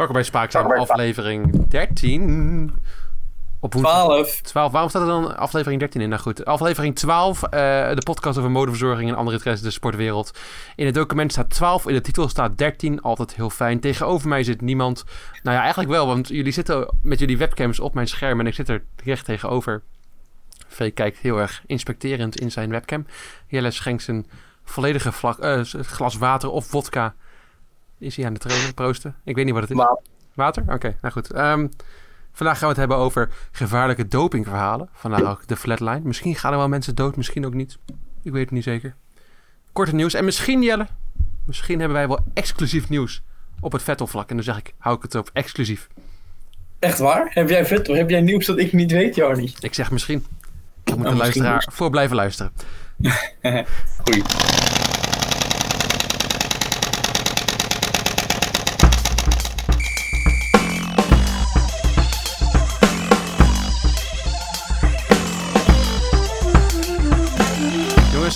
[0.00, 2.72] Welkom bij Spaakzaam, aflevering 13.
[3.60, 4.40] Op 12.
[4.40, 4.72] 12.
[4.72, 6.08] Waarom staat er dan aflevering 13 in?
[6.08, 10.38] Nou goed, aflevering 12, uh, de podcast over modeverzorging en andere interesses in de sportwereld.
[10.76, 13.80] In het document staat 12, in de titel staat 13, altijd heel fijn.
[13.80, 15.04] Tegenover mij zit niemand.
[15.42, 18.54] Nou ja, eigenlijk wel, want jullie zitten met jullie webcams op mijn scherm en ik
[18.54, 19.82] zit er recht tegenover.
[20.68, 23.06] V kijkt heel erg inspecterend in zijn webcam.
[23.46, 24.26] Jelle schenkt zijn
[24.64, 27.14] volledige vlak, uh, glas water of vodka.
[28.00, 29.14] Is hij aan het trainen, proosten?
[29.24, 29.76] Ik weet niet wat het is.
[29.76, 30.02] Water.
[30.34, 30.64] Water?
[30.68, 31.36] Oké, nou goed.
[31.36, 31.70] Um,
[32.32, 34.88] vandaag gaan we het hebben over gevaarlijke dopingverhalen.
[34.92, 36.00] Vandaag ook de flatline.
[36.02, 37.78] Misschien gaan er wel mensen dood, misschien ook niet.
[38.22, 38.94] Ik weet het niet zeker.
[39.72, 40.14] Korte nieuws.
[40.14, 40.86] En misschien, Jelle,
[41.44, 43.22] misschien hebben wij wel exclusief nieuws
[43.60, 44.30] op het Vettel-vlak.
[44.30, 45.88] En dan zeg ik, hou ik het op exclusief.
[46.78, 47.30] Echt waar?
[47.30, 47.94] Heb jij Vettel?
[47.94, 49.52] Heb jij nieuws dat ik niet weet, Jarny?
[49.60, 50.26] Ik zeg misschien.
[50.84, 52.52] Ik moet oh, de luisteraar voor blijven luisteren.
[54.04, 54.22] Goeie.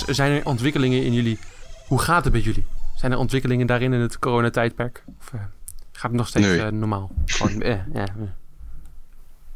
[0.09, 1.39] Zijn er ontwikkelingen in jullie?
[1.87, 2.65] Hoe gaat het met jullie?
[2.95, 5.03] Zijn er ontwikkelingen daarin in het coronatijdperk?
[5.19, 5.41] Of uh,
[5.91, 7.11] gaat het nog steeds uh, normaal?
[7.25, 8.03] Gewoon, uh,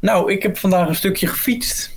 [0.00, 1.92] nou, ik heb vandaag een stukje gefietst.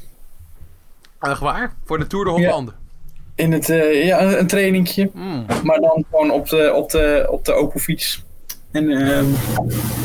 [1.19, 1.73] Echt waar?
[1.85, 2.71] Voor de Tour de Hollande?
[2.71, 3.67] Ja, in het,
[4.05, 5.09] ja een trainingje.
[5.13, 5.45] Mm.
[5.63, 8.23] Maar dan gewoon op de, op de, op de open fiets.
[8.71, 9.25] En, ehm,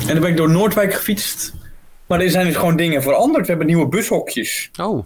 [0.01, 1.55] en dan ben ik door Noordwijk gefietst.
[2.07, 3.43] Maar er zijn dus gewoon dingen veranderd.
[3.43, 4.71] We hebben nieuwe bushokjes.
[4.81, 5.05] Oh.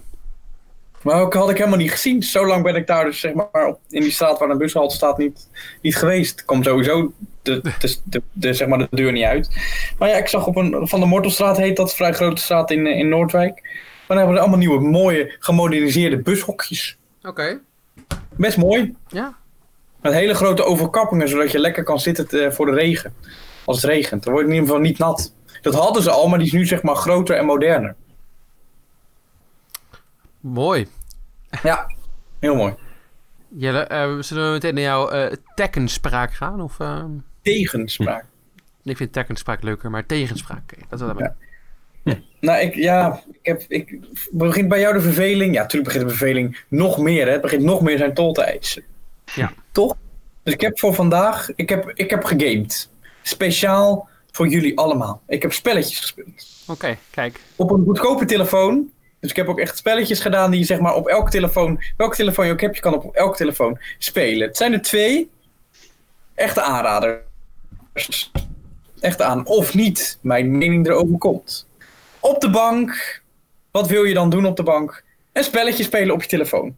[1.03, 2.22] Maar ook had ik helemaal niet gezien.
[2.22, 4.95] Zo lang ben ik daar dus zeg maar op, in die straat waar een bushalte
[4.95, 5.48] staat niet,
[5.83, 6.41] niet geweest.
[6.41, 9.56] Ik kom sowieso de, de, de, de, zeg maar de deur niet uit.
[9.98, 12.86] Maar ja, ik zag op een, van de Mortelstraat heet dat, vrij grote straat in,
[12.86, 13.62] in Noordwijk.
[13.62, 16.98] Maar dan hebben we allemaal nieuwe mooie gemoderniseerde bushokjes.
[17.22, 17.61] Oké.
[18.37, 18.94] Best mooi.
[19.09, 19.37] Ja.
[20.00, 23.14] Met hele grote overkappingen, zodat je lekker kan zitten voor de regen.
[23.64, 24.22] Als het regent.
[24.22, 25.34] Dan word je in ieder geval niet nat.
[25.62, 27.94] Dat hadden ze al, maar die is nu zeg maar groter en moderner.
[30.41, 30.88] Mooi.
[31.62, 31.90] Ja,
[32.38, 32.74] heel mooi.
[33.48, 36.60] Jelle, uh, zullen we meteen naar jouw uh, tekkenspraak gaan?
[36.60, 37.04] Of, uh...
[37.42, 38.24] Tegenspraak.
[38.82, 41.34] Ik vind tekkenspraak leuker, maar tegenspraak, dat is wat ja.
[42.02, 42.14] Hm.
[42.40, 43.98] Nou, ik, ja, ik heb, ik,
[44.30, 45.54] begint bij jou de verveling.
[45.54, 47.26] Ja, natuurlijk begint de verveling nog meer.
[47.26, 47.32] Hè.
[47.32, 48.82] Het begint nog meer zijn tol te eisen.
[49.34, 49.52] Ja.
[49.72, 49.96] Toch?
[50.42, 52.90] Dus ik heb voor vandaag, ik heb, ik heb gegamed.
[53.22, 55.22] Speciaal voor jullie allemaal.
[55.26, 56.64] Ik heb spelletjes gespeeld.
[56.66, 57.40] Oké, kijk.
[57.56, 58.90] Op een goedkope telefoon
[59.22, 62.47] dus ik heb ook echt spelletjes gedaan die zeg maar op elke telefoon, welke telefoon
[62.47, 64.49] je ook hebt, je kan op elke telefoon spelen.
[64.49, 65.31] Het zijn er twee
[66.34, 68.31] echte aanraders.
[69.00, 69.47] Echte aan.
[69.47, 71.69] Of niet, mijn mening erover komt.
[72.21, 73.22] Op de bank.
[73.71, 75.05] Wat wil je dan doen op de bank?
[75.32, 76.77] Een spelletje spelen op je telefoon.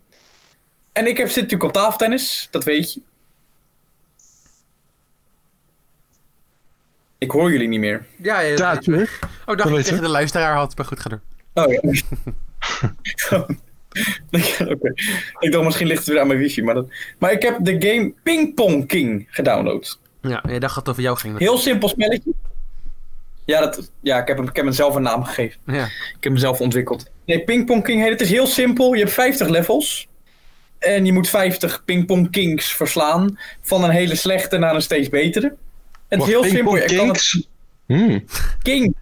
[0.93, 3.01] En ik heb, zit natuurlijk op tafeltennis, dat weet je.
[7.19, 8.07] Ik hoor jullie niet meer.
[8.17, 8.57] Ja, ja.
[8.57, 9.07] ja.
[9.47, 11.21] Oh, dacht ik tegen de luisteraar had, maar goed, ga door.
[11.55, 11.81] Oh ja.
[14.69, 14.93] Oké.
[15.39, 16.63] Ik dacht misschien ligt het weer aan mijn wifi.
[16.63, 16.89] Maar, dat...
[17.19, 19.99] maar ik heb de game Ping Pong King gedownload.
[20.21, 21.39] Ja, je dacht dat het over jou ging.
[21.39, 22.33] Heel simpel spelletje.
[23.45, 25.61] Ja, dat, ja ik, heb hem, ik heb hem zelf een naam gegeven.
[25.67, 25.85] Ja.
[25.85, 27.11] Ik heb hem zelf ontwikkeld.
[27.27, 28.21] Nee, Ping Pong King heet het.
[28.21, 28.93] is heel simpel.
[28.93, 30.09] Je hebt 50 levels.
[30.79, 33.39] En je moet 50 Ping Pong Kings verslaan.
[33.61, 35.55] Van een hele slechte naar een steeds betere.
[36.09, 36.77] Het is heel simpel.
[36.77, 37.47] Je kan het...
[37.87, 38.25] Hmm.
[38.63, 38.95] King.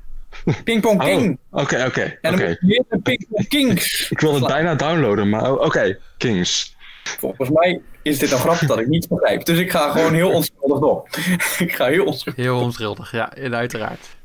[0.65, 1.39] Pingpong oh, King.
[1.51, 2.19] Oké, oké.
[2.21, 4.11] En dan moet je Pingpong Kings.
[4.11, 6.77] Ik wil het bijna downloaden, maar oké, Kings.
[7.05, 9.45] Volgens mij is dit een grap dat ik niet begrijp.
[9.45, 11.09] Dus ik ga gewoon heel onschuldig door.
[11.67, 12.45] ik ga heel onschuldig.
[12.45, 14.17] Heel onschuldig, ja, uiteraard.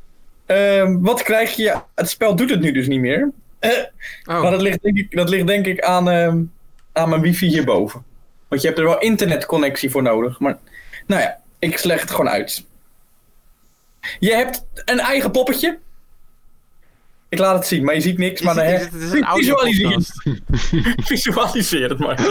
[0.48, 1.76] Uh, wat krijg je?
[1.96, 3.32] Het spel doet het nu dus niet meer.
[3.60, 3.72] Uh,
[4.26, 4.42] oh.
[4.42, 6.34] Maar dat ligt, denk ik, dat ligt denk ik aan, uh,
[6.94, 8.04] aan mijn wifi hierboven.
[8.48, 10.40] Want je hebt er wel internetconnectie voor nodig.
[10.40, 10.58] Maar
[11.08, 12.66] nou ja, ik leg het gewoon uit.
[14.20, 15.80] Je hebt een eigen poppetje.
[17.30, 18.42] Ik laat het zien, maar je ziet niks.
[18.42, 20.06] Maar dan het is een visualiseer.
[21.12, 22.22] visualiseer het maar.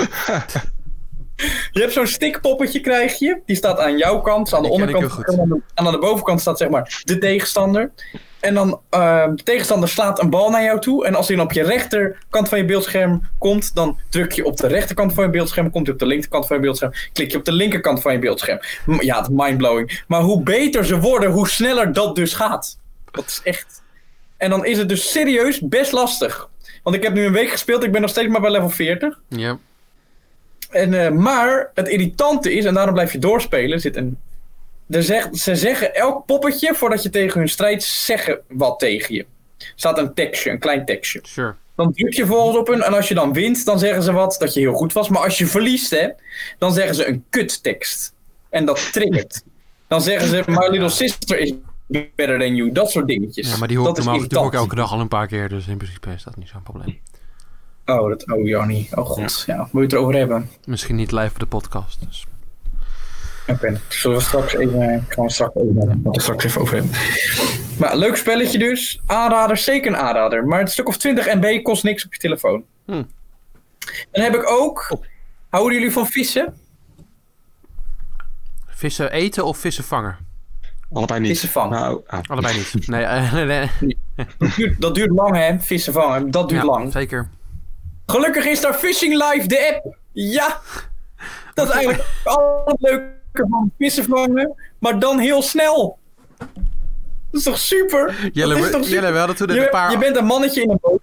[1.73, 3.41] Je hebt zo'n stickpoppetje krijg je.
[3.47, 5.29] Die staat aan jouw kant, aan de onderkant.
[5.75, 7.91] En aan de bovenkant staat zeg maar de tegenstander.
[8.41, 11.07] En dan uh, de tegenstander slaat een bal naar jou toe.
[11.07, 14.57] En als hij dan op je rechterkant van je beeldscherm komt, dan druk je op
[14.57, 15.71] de rechterkant van je beeldscherm.
[15.71, 18.19] Komt hij op de linkerkant van je beeldscherm, klik je op de linkerkant van je
[18.19, 18.61] beeldscherm.
[19.01, 20.03] Ja, het is mindblowing.
[20.07, 22.79] Maar hoe beter ze worden, hoe sneller dat dus gaat.
[23.11, 23.83] Dat is echt
[24.37, 26.49] en dan is het dus serieus best lastig.
[26.83, 29.21] Want ik heb nu een week gespeeld, ik ben nog steeds maar bij level 40.
[29.29, 29.59] Ja.
[30.71, 34.19] En, uh, maar het irritante is, en daarom blijf je doorspelen, zit een.
[34.89, 39.27] Zegt, ze zeggen elk poppetje voordat je tegen hun strijdt, zeggen wat tegen je.
[39.59, 41.21] Er staat een tekstje, een klein tekstje.
[41.23, 41.55] Sure.
[41.77, 44.37] Dan druk je volgens op hun en als je dan wint, dan zeggen ze wat
[44.39, 45.09] dat je heel goed was.
[45.09, 46.09] Maar als je verliest, hè,
[46.59, 48.13] dan zeggen ze een kuttekst.
[48.51, 49.43] En dat triggert.
[49.89, 51.53] Dan zeggen ze, My Little Sister is
[51.87, 52.73] better than you.
[52.73, 53.51] Dat soort dingetjes.
[53.51, 55.27] Ja, maar die hoor ik dat is normaal natuurlijk ook elke dag al een paar
[55.27, 55.49] keer.
[55.49, 56.99] Dus in principe is dat niet zo'n probleem.
[57.87, 58.89] Oh, dat, oh Jannie.
[58.95, 59.45] Oh god.
[59.47, 59.57] Ja.
[59.57, 60.51] moet je het erover hebben?
[60.65, 62.01] Misschien niet live voor de podcast.
[62.09, 62.27] Dus.
[63.47, 66.03] Oké, zullen we straks even, gaan we straks over hebben.
[66.03, 66.93] Wat we straks even over hebben.
[67.79, 69.01] Maar leuk spelletje dus.
[69.07, 70.47] Aanrader, zeker een aanrader.
[70.47, 72.65] Maar het stuk of 20 MB kost niks op je telefoon.
[72.85, 72.93] Hm.
[72.93, 73.07] En
[74.11, 74.99] dan heb ik ook...
[75.49, 76.55] Houden jullie van vissen?
[78.67, 80.26] Vissen eten of vissen vangen?
[80.93, 81.29] Allebei niet.
[81.31, 81.81] Vissen vangen.
[81.81, 82.21] Nou, ah.
[82.27, 82.87] Allebei niet.
[82.89, 83.71] Nee, eh, nee.
[84.39, 86.31] Dat duurt, dat duurt lang hè, vissen vangen.
[86.31, 86.93] Dat duurt Ja, lang.
[86.93, 87.29] Zeker.
[88.07, 89.97] Gelukkig is daar Fishing Live, de app.
[90.13, 90.61] Ja!
[91.55, 95.99] Dat is eigenlijk al het leuke van vissen vangen, maar dan heel snel.
[96.39, 96.49] Dat
[97.31, 98.31] is toch super?
[98.33, 99.01] Jelle, dat is toch we- super?
[99.01, 99.91] Jelle, we hadden toen je, een paar...
[99.91, 101.01] je bent een mannetje in een boot.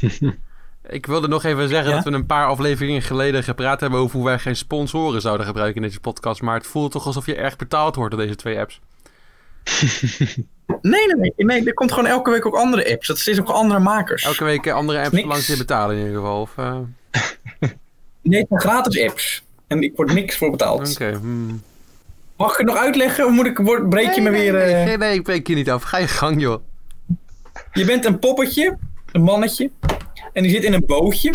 [0.88, 1.94] Ik wilde nog even zeggen Ja?
[1.94, 5.82] dat we een paar afleveringen geleden gepraat hebben over hoe wij geen sponsoren zouden gebruiken
[5.82, 6.42] in deze podcast.
[6.42, 8.80] Maar het voelt toch alsof je erg betaald wordt door deze twee apps.
[10.82, 11.64] Nee, nee.
[11.66, 13.06] Er komt gewoon elke week ook andere apps.
[13.06, 14.24] Dat is ook andere makers.
[14.24, 15.26] Elke week eh, andere apps Niks.
[15.26, 16.40] langs je betalen in ieder geval.
[16.40, 16.76] Of, eh,
[18.22, 19.44] Nee, het zijn gratis apps.
[19.66, 20.90] En ik word niks voor betaald.
[20.92, 21.16] Oké.
[21.20, 21.62] hmm.
[22.36, 23.26] Mag ik het nog uitleggen?
[23.26, 24.52] Of moet ik, word, breek je me weer...
[24.52, 25.82] Nee, eh, nee, nee, ik breek je niet af.
[25.82, 26.62] Ga je gang, joh.
[27.72, 28.76] Je bent een poppetje,
[29.12, 29.70] een mannetje,
[30.36, 31.30] en die zit in een bootje.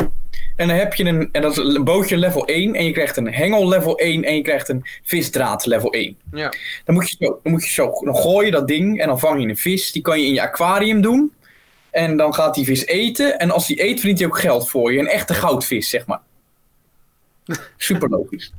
[0.56, 3.18] En dan heb je een, en dat is een bootje level 1, en je krijgt
[3.18, 6.18] een hengel level 1 en je krijgt een visdraad level 1.
[6.32, 6.54] Ja.
[6.86, 9.20] Dan moet je zo, dan moet je zo dan gooi je dat ding en dan
[9.20, 9.92] vang je een vis.
[9.92, 11.34] Die kan je in je aquarium doen.
[11.92, 13.40] En dan gaat die vis eten.
[13.40, 15.00] En als die eet, verdient hij ook geld voor je.
[15.00, 16.22] Een echte goudvis, zeg maar.
[17.78, 18.54] Super logisch.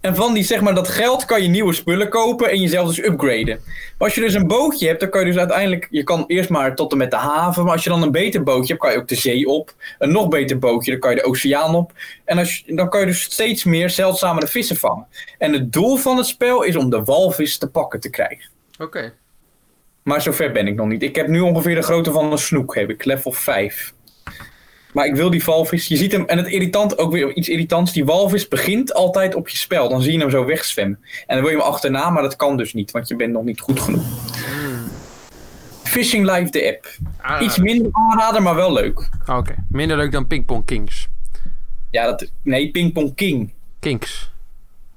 [0.00, 3.04] En van die, zeg maar, dat geld kan je nieuwe spullen kopen en jezelf dus
[3.04, 3.60] upgraden.
[3.64, 5.86] Maar als je dus een bootje hebt, dan kan je dus uiteindelijk...
[5.90, 7.64] Je kan eerst maar tot en met de haven.
[7.64, 9.74] Maar als je dan een beter bootje hebt, kan je ook de zee op.
[9.98, 11.92] Een nog beter bootje, dan kan je de oceaan op.
[12.24, 15.06] En als je, dan kan je dus steeds meer zeldzamere vissen vangen.
[15.38, 18.50] En het doel van het spel is om de walvis te pakken te krijgen.
[18.78, 19.12] Oké.
[20.02, 21.02] Maar zover ben ik nog niet.
[21.02, 23.94] Ik heb nu ongeveer de grootte van een snoek, heb ik, level 5.
[24.96, 27.92] Maar ik wil die walvis, je ziet hem, en het irritant, ook weer iets irritants,
[27.92, 29.88] die walvis begint altijd op je spel.
[29.88, 30.98] Dan zie je hem zo wegzwemmen.
[31.26, 33.44] En dan wil je hem achterna, maar dat kan dus niet, want je bent nog
[33.44, 34.04] niet goed genoeg.
[35.82, 36.96] Fishing Live, de app.
[37.20, 39.10] Ah, Iets minder aanrader, maar wel leuk.
[39.26, 39.54] Oké.
[39.68, 41.08] Minder leuk dan Ping Pong Kings.
[41.90, 43.52] Ja, dat, nee, Ping Pong King.
[43.80, 44.30] Kinks.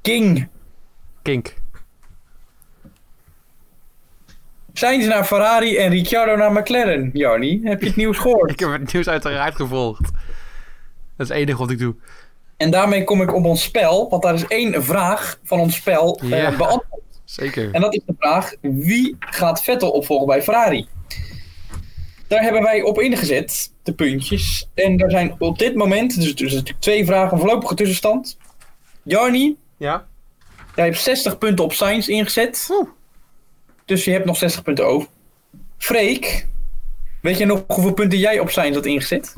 [0.02, 0.48] King.
[1.22, 1.54] Kink.
[4.74, 7.60] Zijn ze naar Ferrari en Ricciardo naar McLaren, Jarni?
[7.64, 8.52] Heb je het nieuws gehoord?
[8.60, 10.02] Ik heb het nieuws uiteraard gevolgd.
[10.02, 10.12] Dat
[11.18, 11.96] is het enige wat ik doe.
[12.58, 16.20] En daarmee kom ik op ons spel, want daar is één vraag van ons spel
[16.20, 16.84] eh, beantwoord.
[17.26, 17.72] Zeker.
[17.72, 20.88] En dat is de vraag, wie gaat Vettel opvolgen bij Ferrari?
[22.28, 24.70] Daar hebben wij op ingezet, de puntjes.
[24.74, 28.38] En er zijn op dit moment, dus, dus natuurlijk twee vragen, een voorlopige tussenstand.
[29.04, 30.08] Jarni, Ja?
[30.76, 32.68] jij hebt 60 punten op Science ingezet.
[32.72, 32.88] Oeh.
[33.90, 35.10] Dus je hebt nog 60 punten over.
[35.78, 36.48] Freek,
[37.22, 39.36] weet je nog hoeveel punten jij op Science had ingezet?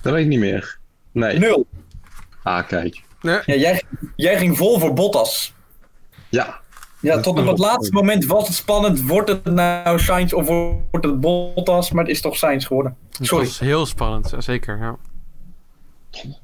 [0.00, 0.78] Dat weet ik niet meer.
[1.12, 1.38] Nee.
[1.38, 1.66] Nul.
[2.42, 3.02] Ah, kijk.
[3.22, 3.38] Nee.
[3.46, 3.82] Ja, jij,
[4.16, 5.54] jij ging vol voor Bottas.
[6.28, 6.60] Ja.
[7.00, 9.02] Ja, tot op het laatste moment was het spannend.
[9.02, 11.90] Wordt het nou Sainz of wordt het Bottas?
[11.90, 12.96] Maar het is toch Sainz geworden.
[13.16, 13.44] Het Sorry.
[13.44, 14.78] was heel spannend, zeker.
[14.78, 14.96] Ja.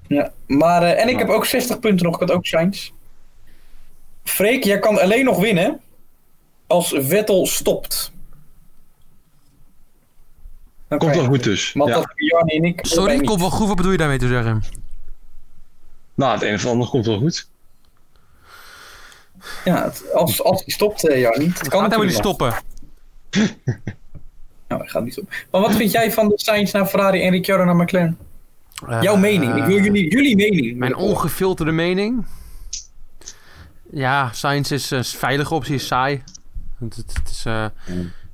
[0.06, 2.14] Ja, maar, eh, en ik heb ook 60 punten nog.
[2.14, 2.90] Ik had ook Sainz.
[4.24, 5.80] Freek, jij kan alleen nog winnen
[6.68, 8.12] als Vettel stopt.
[10.88, 11.72] Dan Komt wel goed dus.
[11.72, 11.94] Want Ja.
[11.96, 12.12] dat
[12.46, 12.78] en ik.
[12.86, 13.66] Sorry, allebei komt wel goed.
[13.66, 14.62] Wat bedoel je daarmee te zeggen?
[16.14, 17.24] Nou, het een of ander komt wel goed.
[17.24, 17.48] niet.
[19.64, 21.48] Ja, het- als, als hij stopt, uh, Jannie.
[21.48, 22.54] Het kan Gaat hij maar niet stoppen.
[24.68, 25.34] Nou, hij gaat niet stoppen.
[25.50, 28.18] Maar wat vind jij van de Sainz naar Ferrari en Ricciardo naar McLaren?
[28.88, 29.54] Jouw Eh, mening.
[29.56, 30.78] Ik wil jullie, jullie mening.
[30.78, 32.26] Mijn ongefilterde mening?
[33.90, 36.22] Ja, Science is een veilige optie, is saai.
[36.78, 37.64] Het, het, het is, eh,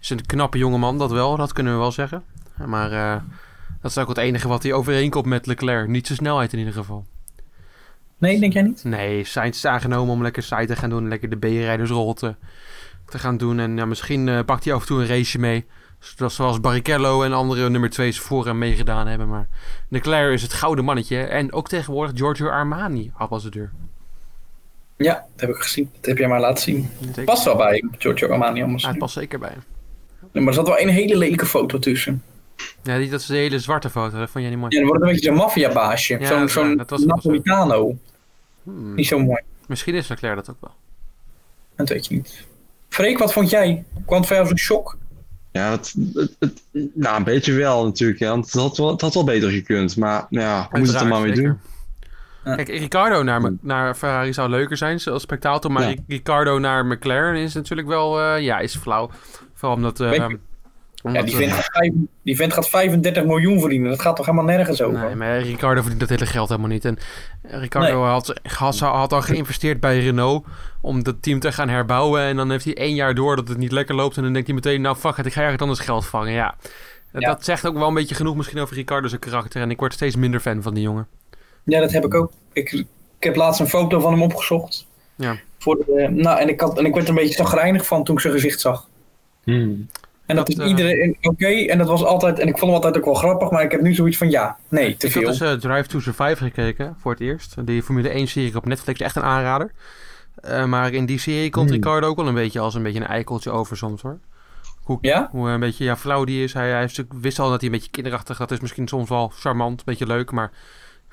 [0.01, 2.23] is een knappe jongeman, dat wel, dat kunnen we wel zeggen.
[2.67, 3.23] Maar eh,
[3.81, 5.89] dat is ook het enige wat hij overeenkomt met Leclerc.
[5.89, 7.07] Niet zijn snelheid in ieder geval.
[8.19, 8.85] Nee, denk jij niet?
[8.85, 11.09] Nee, Sainz is aangenomen om lekker saai te gaan doen.
[11.09, 12.35] Lekker de B-rijdersrol te,
[13.07, 13.59] te gaan doen.
[13.59, 15.67] En ja, misschien eh, pakt hij af en toe een raceje mee.
[15.99, 19.29] Zoals- Zoals Barrichello en andere nummer 2's voor hem meegedaan hebben.
[19.29, 19.49] Maar
[19.89, 21.19] Leclerc is het gouden mannetje.
[21.19, 23.71] En ook tegenwoordig Giorgio Armani, ambassadeur.
[24.97, 25.91] Ja, dat heb ik gezien.
[25.95, 26.89] Dat heb jij maar laten zien.
[27.25, 28.83] Past wel bij Giorgio Armani anders.
[28.83, 29.63] Ja, het past zeker bij hem.
[30.33, 32.23] Maar er zat wel een hele lelijke foto tussen.
[32.83, 34.19] Ja, die, dat is de hele zwarte foto.
[34.19, 34.73] Dat vond jij niet mooi.
[34.75, 36.19] Ja, dan wordt het een beetje zo'n maffiabaasje.
[36.21, 36.41] Ja, zo'n
[36.79, 36.99] het zo.
[37.07, 37.97] Napolitano.
[38.63, 39.41] Hmm, Niet zo mooi.
[39.67, 40.73] Misschien is Leclerc dat ook wel.
[41.77, 42.45] Dat weet je niet.
[42.89, 43.85] Freek, wat vond jij?
[44.07, 44.97] Kwam het voor jou zo'n shock?
[45.53, 46.63] Ja, het, het, het-
[46.95, 48.19] nou, een beetje wel natuurlijk.
[48.19, 49.97] Ja, want het, had wel, het had wel beter gekund.
[49.97, 51.59] Maar ja, we moeten het er maar mee doen.
[52.45, 55.73] Kijk, Ricardo naar, naar Ferrari zou leuker zijn als spectator.
[55.73, 58.21] Maar Ricardo naar McLaren is natuurlijk wel...
[58.21, 59.11] Uh, ja, is flauw.
[59.55, 60.01] Vooral omdat...
[60.01, 60.27] Uh,
[61.13, 61.91] ja, die, vent gaat
[62.23, 63.91] die vent gaat 35 miljoen verdienen.
[63.91, 64.99] Dat gaat toch helemaal nergens over?
[64.99, 66.85] Nee, maar Ricardo verdient dat hele geld helemaal niet.
[66.85, 66.99] En
[67.43, 70.47] Ricardo had, had, had al geïnvesteerd bij Renault
[70.81, 72.21] om dat team te gaan herbouwen.
[72.21, 74.17] En dan heeft hij één jaar door dat het niet lekker loopt.
[74.17, 76.33] En dan denkt hij meteen, nou fuck it, ik ga ergens anders geld vangen.
[76.33, 76.55] Ja.
[77.13, 79.63] Dat zegt ook wel een beetje genoeg misschien over Ricardo's karakter.
[79.63, 81.07] En ik word steeds minder fan van die jongen.
[81.65, 82.33] Ja, dat heb ik ook.
[82.53, 82.87] Ik, ik
[83.19, 84.87] heb laatst een foto van hem opgezocht.
[85.15, 85.39] Ja.
[85.59, 88.15] Voor de, nou, en ik, had, en ik werd er een beetje zagrijnig van toen
[88.15, 88.89] ik zijn gezicht zag.
[89.45, 89.89] Hmm.
[90.27, 91.47] En dat, is uh, iedereen oké.
[91.47, 93.81] en dat was altijd, en ik vond hem altijd ook wel grappig, maar ik heb
[93.81, 95.21] nu zoiets van ja, nee, te ik veel.
[95.21, 97.67] Ik had dus uh, Drive to Survive gekeken voor het eerst.
[97.67, 99.73] Die Formule 1 serie op Netflix, echt een aanrader.
[100.45, 101.77] Uh, maar in die serie komt hmm.
[101.77, 104.19] Ricardo ook wel een beetje als een beetje een eikeltje over soms hoor.
[104.83, 105.29] Hoe, ja?
[105.31, 106.53] hoe een beetje ja, flauw die is.
[106.53, 106.91] Hij, hij
[107.21, 110.07] wist al dat hij een beetje kinderachtig Dat is misschien soms wel charmant, een beetje
[110.07, 110.31] leuk.
[110.31, 110.51] Maar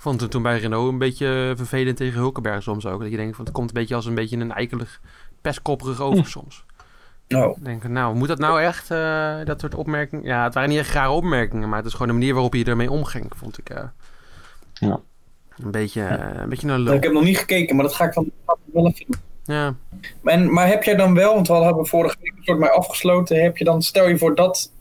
[0.02, 3.02] ik vond het toen bij Renault een beetje vervelend tegen Hulkenberg soms ook.
[3.02, 5.02] Dat je denkt, van, het komt een beetje als een beetje een eikelig,
[5.42, 6.30] pestkopperig over hm.
[6.30, 6.66] soms.
[7.30, 7.58] Oh.
[7.58, 10.26] Ik denk, nou, moet dat nou echt, uh, dat soort opmerkingen?
[10.26, 12.64] Ja, het waren niet echt rare opmerkingen, maar het is gewoon de manier waarop je
[12.64, 13.70] ermee omging, vond ik.
[13.70, 13.84] Uh,
[14.74, 15.00] ja.
[15.64, 18.14] Een beetje, uh, een beetje een Ik heb nog niet gekeken, maar dat ga ik
[18.14, 18.32] dan
[18.74, 19.22] wel even doen.
[19.56, 19.76] Ja.
[20.24, 23.44] En, maar heb jij dan wel, want we hadden vorige week een soort mij afgesloten,
[23.44, 24.72] heb je dan, stel je voor dat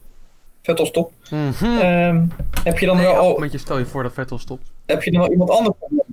[0.71, 1.79] Vettel stopt, mm -hmm.
[1.79, 3.39] um, heb je dan nee, wel al...
[3.39, 4.71] Met je stel je voor dat Vettel stopt.
[4.87, 6.07] Heb je dan wel iemand anders gevonden?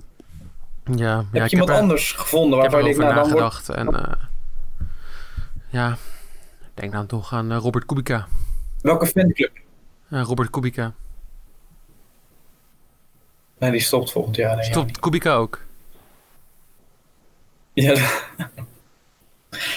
[0.96, 3.68] Ja, heb ja, je iemand heb anders er, gevonden waarvan je denkt, nou wordt...
[3.68, 4.12] en uh,
[5.68, 5.92] ja,
[6.60, 8.26] ik denk dan toch aan uh, Robert Kubica.
[8.82, 9.52] Welke fanclub?
[10.08, 10.92] Uh, Robert Kubica.
[13.58, 14.56] Nee, die stopt volgend jaar.
[14.56, 15.60] Nee, stopt ja, Kubica ook?
[17.72, 18.10] Ja,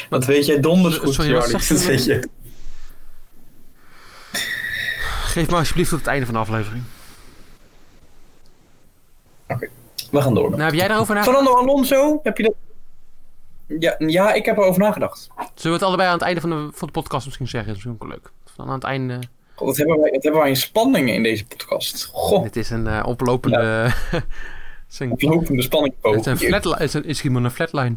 [0.10, 2.30] wat weet jij donders goed, Sorry, wat dat weet je.
[5.32, 6.84] Geef me alsjeblieft tot het einde van de aflevering.
[9.48, 9.70] Oké, okay.
[10.12, 10.50] we gaan door.
[10.50, 11.38] Nou, heb jij daarover nagedacht?
[11.38, 12.54] Fernando Alonso, heb je dat...
[13.80, 15.30] Ja, ja, ik heb erover nagedacht.
[15.36, 17.70] Zullen we het allebei aan het einde van de, van de podcast misschien zeggen?
[17.70, 18.32] Dat is misschien ook leuk.
[18.56, 19.20] Dan aan het einde...
[19.56, 22.10] God, wat hebben wij, wat hebben wij in spanningen in deze podcast.
[22.14, 22.44] Goh.
[22.44, 23.94] Dit is een uh, oplopende...
[24.12, 24.24] Ja.
[24.98, 25.94] een oplopende spanning.
[26.02, 27.96] Het is, een flatline, het is, een, is een flatline.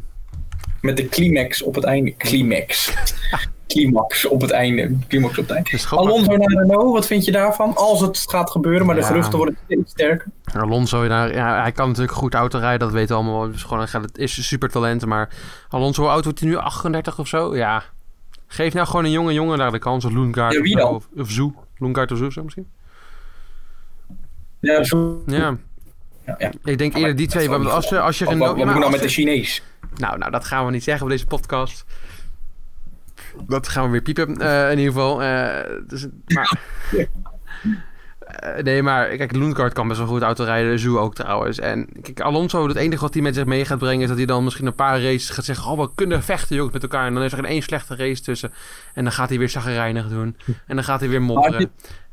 [0.81, 2.17] Met de climax op het einde.
[2.17, 2.93] Climax.
[3.75, 4.97] climax op het einde.
[5.09, 5.87] Climax op het einde.
[5.90, 7.76] Alonso naar Renault, wat vind je daarvan?
[7.76, 10.26] Als het gaat gebeuren, maar de geruchten worden steeds sterker.
[10.54, 13.43] Alonso, naar, ja, hij kan natuurlijk goed auto rijden, dat weten we allemaal.
[13.43, 15.28] Het is, gewoon, het is super talent, maar
[15.69, 16.57] Alonso, hoe oud wordt hij nu?
[16.57, 17.57] 38 of zo?
[17.57, 17.83] Ja.
[18.47, 20.04] Geef nou gewoon een jonge jongen daar de kans.
[20.04, 21.52] Of Loengaard ja, of, of Zoe.
[21.78, 22.66] Loengaard of Zoe zo misschien?
[24.61, 25.23] Ja, zo.
[25.26, 25.57] Ja.
[26.26, 26.52] Ja, ja.
[26.64, 27.49] Ik denk eerder die twee.
[27.49, 28.57] Want als je, als je Renault...
[28.57, 29.62] Wat, wat, wat nou met de Chinees?
[29.97, 31.85] Nou, nou, dat gaan we niet zeggen op deze podcast.
[33.49, 35.23] Dat gaan we weer piepen, uh, in ieder geval.
[35.23, 36.59] Uh, dus, maar,
[38.45, 40.79] uh, nee, maar kijk, Loenkaart kan best wel goed autorijden.
[40.79, 41.59] Zoe ook trouwens.
[41.59, 44.03] En kijk, Alonso, het enige wat hij met zich mee gaat brengen...
[44.03, 45.71] is dat hij dan misschien een paar races gaat zeggen...
[45.71, 47.07] oh, we kunnen vechten jongens met elkaar.
[47.07, 48.53] En dan is er één slechte race tussen.
[48.95, 50.37] En dan gaat hij weer zagrijnig doen.
[50.67, 51.71] En dan gaat hij weer mopperen.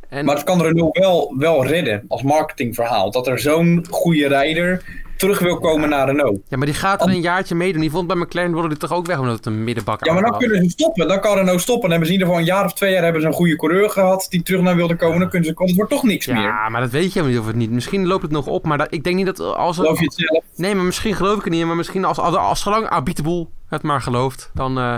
[0.10, 0.26] En...
[0.26, 3.12] Maar het kan Renault wel, wel redden als marketingverhaal.
[3.12, 4.84] Dat er zo'n goede rijder
[5.22, 6.40] terug wil komen naar Renault.
[6.48, 7.82] Ja, maar die gaat er een jaartje meedoen.
[7.82, 10.24] Die vond bij McLaren wilde dit toch ook weg omdat het een middenbak Ja, maar
[10.24, 11.08] dan kunnen ze stoppen.
[11.08, 11.90] Dan kan Renault stoppen.
[11.90, 13.56] Dan hebben ze in ieder geval een jaar of twee jaar hebben ze een goede
[13.56, 15.20] coureur gehad die terug naar wilde komen.
[15.20, 15.74] Dan kunnen ze komen.
[15.74, 16.44] Het wordt toch niks ja, meer.
[16.44, 17.72] Ja, maar dat weet je niet of het niet.
[17.72, 19.76] Misschien loopt het nog op, maar dat, ik denk niet dat als...
[19.76, 20.44] Geloof je het zelf?
[20.56, 21.66] Nee, maar misschien geloof ik het niet.
[21.66, 24.78] Maar misschien als, als, als zolang Abiteboel het maar gelooft, dan...
[24.78, 24.96] Uh,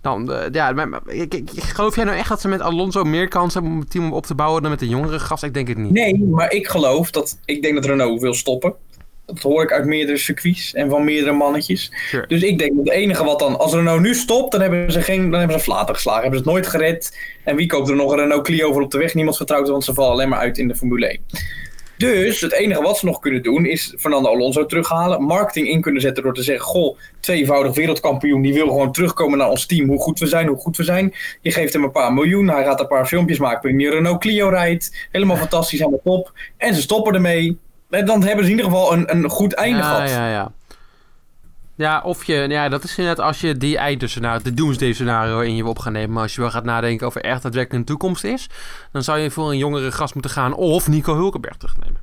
[0.00, 3.04] dan, uh, ja, maar, maar, ik, ik, geloof jij nou echt dat ze met Alonso
[3.04, 5.42] meer kans hebben om het team op te bouwen dan met de jongere gast?
[5.42, 5.92] Ik denk het niet.
[5.92, 7.38] Nee, maar ik geloof dat...
[7.44, 8.74] Ik denk dat Renault wil stoppen.
[9.26, 11.92] Dat hoor ik uit meerdere circuits en van meerdere mannetjes.
[12.08, 12.26] Sure.
[12.26, 13.58] Dus ik denk dat het enige wat dan...
[13.58, 15.30] Als Renault nu stopt, dan hebben ze geen...
[15.30, 16.22] Dan hebben ze flater geslagen.
[16.22, 17.18] Hebben ze het nooit gered.
[17.44, 19.14] En wie koopt er nog een Renault Clio voor op de weg?
[19.14, 21.20] Niemand vertrouwt want ze vallen alleen maar uit in de Formule 1.
[21.96, 25.22] Dus het enige wat ze nog kunnen doen is Fernando Alonso terughalen.
[25.22, 28.42] Marketing in kunnen zetten door te zeggen: Goh, tweevoudig wereldkampioen.
[28.42, 29.88] Die wil gewoon terugkomen naar ons team.
[29.88, 31.14] Hoe goed we zijn, hoe goed we zijn.
[31.40, 32.48] Je geeft hem een paar miljoen.
[32.48, 35.08] Hij gaat een paar filmpjes maken waarin hij Renault Clio rijdt.
[35.10, 36.32] Helemaal fantastisch aan de top.
[36.56, 37.58] En ze stoppen ermee.
[37.96, 40.10] En dan hebben ze in ieder geval een, een goed einde ja, gehad.
[40.10, 40.52] Ja, ja.
[41.74, 45.56] Ja, of je, ja, dat is inderdaad als je die eindscenario, de doomsday scenario in
[45.56, 46.12] je op gaat nemen.
[46.12, 48.48] Maar als je wel gaat nadenken over echt daadwerkelijk een toekomst is,
[48.92, 52.00] dan zou je voor een jongere gast moeten gaan of Nico Hulkenberg terugnemen.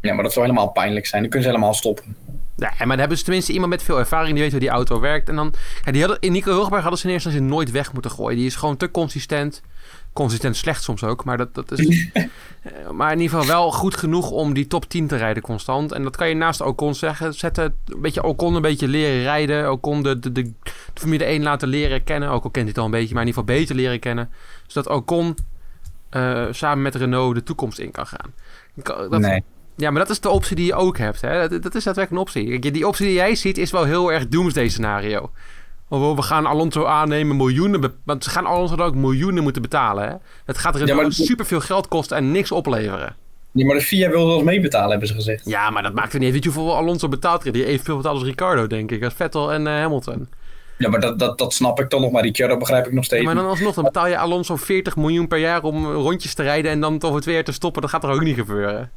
[0.00, 1.22] Ja, maar dat zou helemaal pijnlijk zijn.
[1.22, 2.16] Dan kunnen ze helemaal stoppen.
[2.56, 5.00] Ja, maar dan hebben ze tenminste iemand met veel ervaring die weet hoe die auto
[5.00, 5.28] werkt.
[5.28, 5.54] En dan,
[5.84, 8.36] ja, die hadden, in Nico Hulkenberg hadden ze in eerste instantie nooit weg moeten gooien.
[8.36, 9.62] Die is gewoon te consistent.
[10.12, 12.08] Consistent slecht soms ook, maar dat, dat is.
[12.98, 15.92] maar in ieder geval wel goed genoeg om die top 10 te rijden constant.
[15.92, 17.34] En dat kan je naast Ocon zeggen.
[17.34, 19.70] Zetten, een beetje Ocon een beetje leren rijden.
[19.70, 22.28] Ocon de, de, de, de Formule 1 laten leren kennen.
[22.28, 24.30] Ook al kent hij het al een beetje, maar in ieder geval beter leren kennen.
[24.66, 25.36] Zodat Ocon
[26.16, 28.32] uh, samen met Renault de toekomst in kan gaan.
[28.74, 29.44] Dat, nee.
[29.76, 31.20] Ja, maar dat is de optie die je ook hebt.
[31.20, 31.48] Hè?
[31.48, 32.72] Dat, dat is daadwerkelijk een optie.
[32.72, 35.30] Die optie die jij ziet is wel heel erg doomsday scenario.
[35.88, 37.94] We gaan Alonso aannemen miljoenen...
[38.04, 40.08] Want ze gaan Alonso dan ook miljoenen moeten betalen.
[40.08, 40.14] Hè?
[40.44, 43.16] Het gaat er ja, superveel geld kosten en niks opleveren.
[43.52, 45.44] Ja, maar de FIA wil zelfs meebetalen, hebben ze gezegd.
[45.44, 46.32] Ja, maar dat maakt er niet uit.
[46.32, 47.52] Weet je hoeveel Alonso betaalt?
[47.52, 49.04] Die evenveel betaalt als Ricardo, denk ik.
[49.04, 50.28] Als Vettel en uh, Hamilton.
[50.78, 52.10] Ja, maar dat, dat, dat snap ik dan nog.
[52.10, 53.22] Maar Ricciardo begrijp ik nog steeds.
[53.22, 56.42] Ja, maar dan alsnog, dan betaal je Alonso 40 miljoen per jaar om rondjes te
[56.42, 57.82] rijden en dan toch weer twee jaar te stoppen.
[57.82, 58.90] Dat gaat er ook niet gebeuren.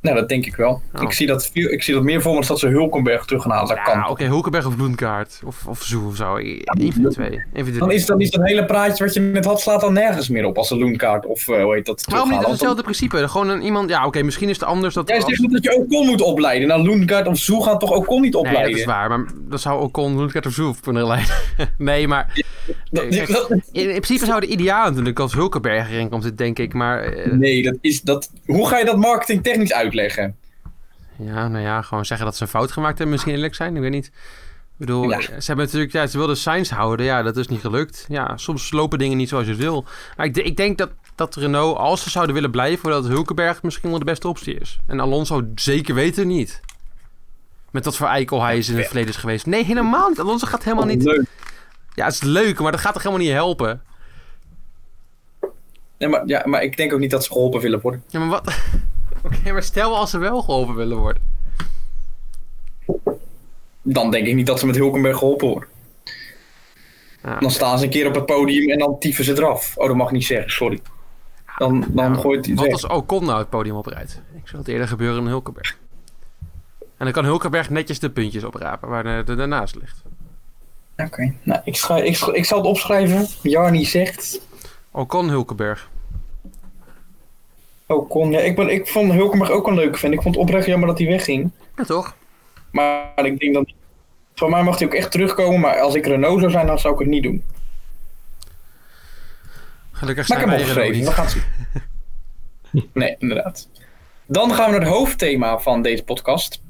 [0.00, 0.82] Nou, dat denk ik wel.
[0.94, 1.02] Oh.
[1.02, 3.76] Ik, zie dat ik zie dat meer voor me dat ze Hulkenberg terug gaan halen.
[3.76, 5.40] Ja, oké, okay, Hulkenberg of Bloemkaart.
[5.44, 6.36] Of, of Zoe of zo.
[6.36, 7.42] Eén van de twee.
[7.78, 10.44] Dan is, dan is dat hele praatje wat je net had, slaat dan nergens meer
[10.44, 12.04] op als een Loenkaart of uh, hoe heet dat?
[12.10, 12.46] Waarom niet?
[12.46, 13.28] hetzelfde principe.
[13.28, 15.08] Gewoon een, iemand, ja oké, misschien is het anders dat...
[15.08, 16.68] Jij zegt niet dat je Ocon moet opleiden.
[16.68, 18.62] Nou, Loenkaart of Zoe gaan toch Ocon niet opleiden?
[18.62, 19.08] Nee, dat is waar.
[19.08, 21.34] Maar dat zou Ocon, Loenkaart of Zoe kunnen leiden.
[21.78, 22.32] nee, maar...
[22.90, 23.10] in,
[23.72, 26.74] in, principe zou de ideaal natuurlijk als Hulkenberg erin komt, denk ik.
[26.74, 27.16] Maar...
[27.16, 28.00] Uh, nee, dat is...
[28.00, 30.36] Dat, hoe ga je dat marketing technisch uitleggen?
[31.16, 33.10] Ja, nou ja, gewoon zeggen dat ze een fout gemaakt hebben.
[33.10, 34.06] Misschien eerlijk zijn, ik weet niet.
[34.06, 37.06] Ik bedoel, ze hebben natuurlijk, ja, ze wilden signs houden.
[37.06, 38.04] Ja, dat is niet gelukt.
[38.08, 39.84] Ja, soms lopen dingen niet zoals je wil.
[40.16, 43.90] Maar ik, ik denk dat, dat Renault, als ze zouden willen blijven, dat Hulkenberg misschien
[43.90, 44.78] wel de beste optie is.
[44.86, 46.60] En Alonso zeker weten niet.
[47.70, 49.46] Met wat voor eikel hij is in het verleden is geweest.
[49.46, 50.20] Nee, helemaal niet.
[50.20, 51.02] Alonso gaat helemaal niet...
[51.02, 51.26] Leuk.
[51.94, 53.82] Ja, het is leuk, maar dat gaat toch helemaal niet helpen?
[55.98, 58.02] Nee, maar, ja, maar ik denk ook niet dat ze geholpen willen worden.
[58.08, 58.54] Ja, maar wat...
[59.22, 61.22] Oké, maar stel als ze wel geholpen willen worden.
[63.82, 65.68] Dan denk ik niet dat ze met Hulkenberg geholpen worden.
[67.22, 69.76] Ah, dan staan ze een keer op het podium en dan tyfen ze eraf.
[69.76, 70.80] Oh, dat mag ik niet zeggen, sorry.
[71.58, 72.54] Dan, dan nou, gooit hij.
[72.54, 74.20] Wat als Ocon nou het podium oprijdt?
[74.36, 75.78] Ik zou het eerder gebeuren in Hulkenberg.
[76.78, 80.02] En dan kan Hulkenberg netjes de puntjes oprapen waar de, de daarnaast ligt.
[80.96, 83.26] Oké, nou, ik, ik, ik zal het opschrijven.
[83.42, 84.40] Jarni zegt.
[84.90, 85.88] Ocon Hulkenberg.
[87.88, 90.12] Ocon, ja, ik, ben, ik vond Hulkenberg ook een leuke vind.
[90.12, 91.50] Ik vond het oprecht jammer dat hij wegging.
[91.76, 92.16] Ja, toch?
[92.70, 93.72] Maar ik denk dat...
[94.34, 96.94] Voor mij mag hij ook echt terugkomen, maar als ik Renault zou zijn, dan zou
[96.94, 97.44] ik het niet doen.
[99.92, 101.42] Gelukkig zijn maar ik heb opgeschreven, we gaan zien.
[102.92, 103.68] nee, inderdaad.
[104.26, 106.60] Dan gaan we naar het hoofdthema van deze podcast.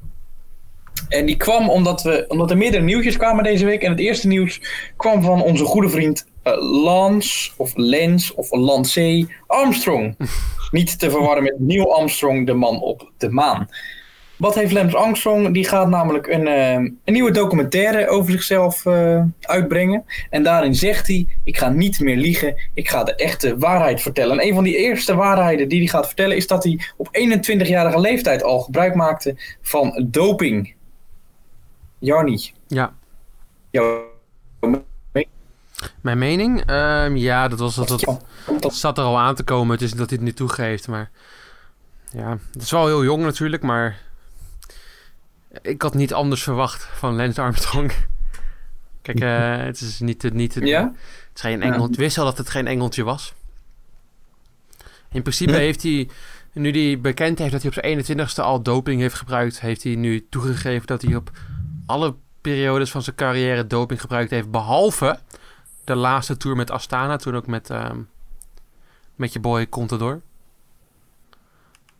[1.09, 3.83] En die kwam omdat, we, omdat er meerdere nieuwtjes kwamen deze week.
[3.83, 4.61] En het eerste nieuws
[4.97, 10.17] kwam van onze goede vriend uh, Lance, of Lens, of Lance Armstrong.
[10.71, 13.69] Niet te verwarren met Neil Armstrong, de man op de maan.
[14.39, 15.55] Wat heeft Lance Armstrong?
[15.55, 20.05] Die gaat namelijk een, uh, een nieuwe documentaire over zichzelf uh, uitbrengen.
[20.31, 24.39] En daarin zegt hij: Ik ga niet meer liegen, ik ga de echte waarheid vertellen.
[24.39, 28.01] En een van die eerste waarheden die hij gaat vertellen is dat hij op 21-jarige
[28.01, 30.75] leeftijd al gebruik maakte van doping.
[31.99, 32.51] Jarni.
[32.67, 32.95] Ja.
[33.71, 34.05] Jouw
[36.01, 36.71] mijn mening?
[36.71, 38.25] Um, ja, dat was dat, dat,
[38.61, 39.73] dat zat er al aan te komen.
[39.73, 41.11] Het is dat hij het niet toegeeft, maar
[42.13, 43.99] ja, het is wel heel jong natuurlijk, maar
[45.63, 47.93] ik had niet anders verwacht van Lance Armstrong.
[49.03, 50.83] Kijk, uh, het is niet, niet ja?
[50.83, 51.89] het is geen Engel.
[51.91, 53.35] wist wel dat het geen Engeltje was.
[55.13, 56.09] In principe heeft hij,
[56.53, 59.95] nu hij bekend heeft dat hij op zijn 21ste al doping heeft gebruikt, heeft hij
[59.95, 61.31] nu toegegeven dat hij op
[61.87, 65.19] alle periodes van zijn carrière doping gebruikt heeft, behalve
[65.89, 67.17] de laatste tour met Astana.
[67.17, 68.09] Toen ook met, um,
[69.15, 70.21] met je boy Contador.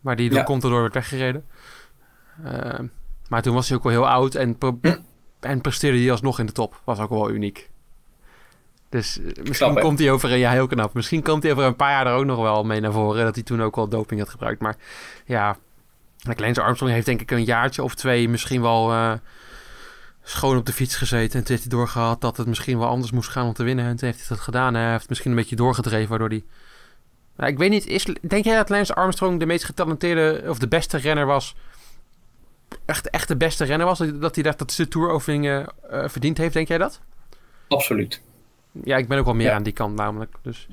[0.01, 0.43] Waar die door ja.
[0.43, 1.45] Contador werd weggereden.
[2.45, 2.79] Uh,
[3.29, 4.97] maar toen was hij ook wel heel oud en, hm.
[5.39, 6.81] en presteerde hij alsnog in de top.
[6.83, 7.69] Was ook wel uniek.
[8.89, 10.93] Dus uh, misschien komt hij over een jaar heel knap.
[10.93, 13.25] Misschien komt hij over een paar jaar er ook nog wel mee naar voren.
[13.25, 14.61] Dat hij toen ook wel doping had gebruikt.
[14.61, 14.75] Maar
[15.25, 15.57] ja,
[16.37, 18.91] Lance Armstrong heeft denk ik een jaartje of twee misschien wel...
[18.91, 19.13] Uh,
[20.29, 21.39] schoon op de fiets gezeten.
[21.39, 23.85] En toen heeft hij doorgehad dat het misschien wel anders moest gaan om te winnen.
[23.85, 24.73] En toen heeft hij dat gedaan.
[24.73, 26.43] Hij heeft misschien een beetje doorgedreven, waardoor hij...
[27.35, 30.67] Nou, ik weet niet, is, denk jij dat Lance Armstrong de meest getalenteerde of de
[30.67, 31.55] beste renner was?
[32.85, 33.97] Echt, echt de beste renner was?
[33.97, 36.99] Dat hij dat, dat de toeroefeningen uh, verdiend heeft, denk jij dat?
[37.67, 38.21] Absoluut.
[38.83, 40.35] Ja, ik ben ook wel meer aan die kant namelijk.
[40.41, 40.67] Dus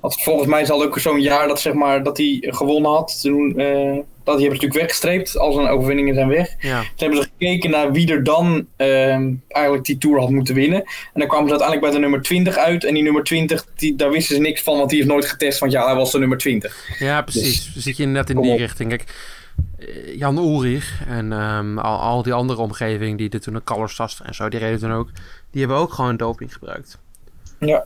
[0.00, 3.20] volgens mij zal ook zo'n jaar dat, zeg maar, dat hij gewonnen had.
[3.20, 5.38] Toen, uh, dat hij hebben natuurlijk weggestreept.
[5.38, 6.54] Al zijn overwinningen zijn weg.
[6.58, 6.80] Ja.
[6.80, 9.14] Toen hebben ze gekeken naar wie er dan uh,
[9.48, 10.82] eigenlijk die Tour had moeten winnen.
[10.82, 12.84] En dan kwamen ze uiteindelijk bij de nummer 20 uit.
[12.84, 14.76] En die nummer 20, die, daar wisten ze niks van.
[14.76, 15.58] Want die heeft nooit getest.
[15.58, 16.98] Want ja, hij was de nummer 20.
[16.98, 17.72] Ja, precies.
[17.74, 18.88] Dus, zit je net in die richting.
[18.88, 19.04] Kijk,
[19.78, 24.34] eh, Jan Ulrich en um, al, al die andere omgeving die dit toen Colors en
[24.34, 25.10] zo, die reden toen ook.
[25.50, 26.98] Die hebben ook gewoon doping gebruikt.
[27.58, 27.84] Ja.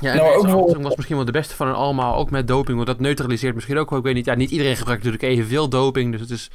[0.00, 2.76] Ja, en nou, ook was misschien wel de beste van hen allemaal, ook met doping.
[2.76, 3.98] Want dat neutraliseert misschien ook wel.
[3.98, 6.12] Ik weet niet, ja, niet iedereen gebruikt natuurlijk evenveel doping.
[6.12, 6.50] Dus het is,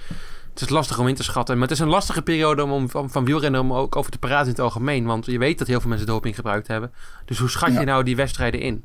[0.54, 1.58] het is lastig om in te schatten.
[1.58, 4.46] Maar het is een lastige periode om, om van wielrennen om ook over te praten
[4.46, 5.06] in het algemeen.
[5.06, 6.92] Want je weet dat heel veel mensen doping gebruikt hebben.
[7.26, 8.84] Dus hoe schat je nou die wedstrijden in?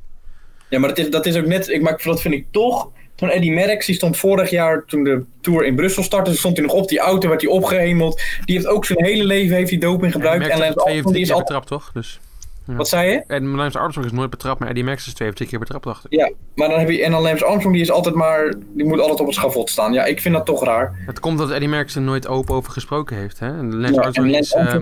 [0.68, 3.28] Ja, maar dat is, dat is ook net, ik, maar dat vind ik toch Toen
[3.28, 6.74] Eddie Merckx, die stond vorig jaar toen de Tour in Brussel startte, stond hij nog
[6.74, 8.22] op die auto, werd hij opgehemeld.
[8.44, 10.48] Die heeft ook zijn hele leven heeft hij doping gebruikt.
[10.48, 11.38] En Lance Armstrong die is al...
[11.38, 11.90] betrapt, toch?
[11.92, 12.20] Dus...
[12.66, 13.24] Wat zei je?
[13.26, 15.85] En Lance Armstrong is nooit betrapt, maar Eddie Max is twee of drie keer betrapt,
[15.85, 16.12] dacht ik.
[16.12, 17.05] Ja, maar dan heb je...
[17.05, 18.55] En dan Lance Armstrong, die is altijd maar...
[18.68, 19.92] Die moet altijd op het schavot staan.
[19.92, 20.98] Ja, ik vind dat toch raar.
[21.07, 23.46] Het komt dat Eddie Max er nooit open over gesproken heeft, hè?
[23.46, 24.74] En Lance Armstrong, is, uh,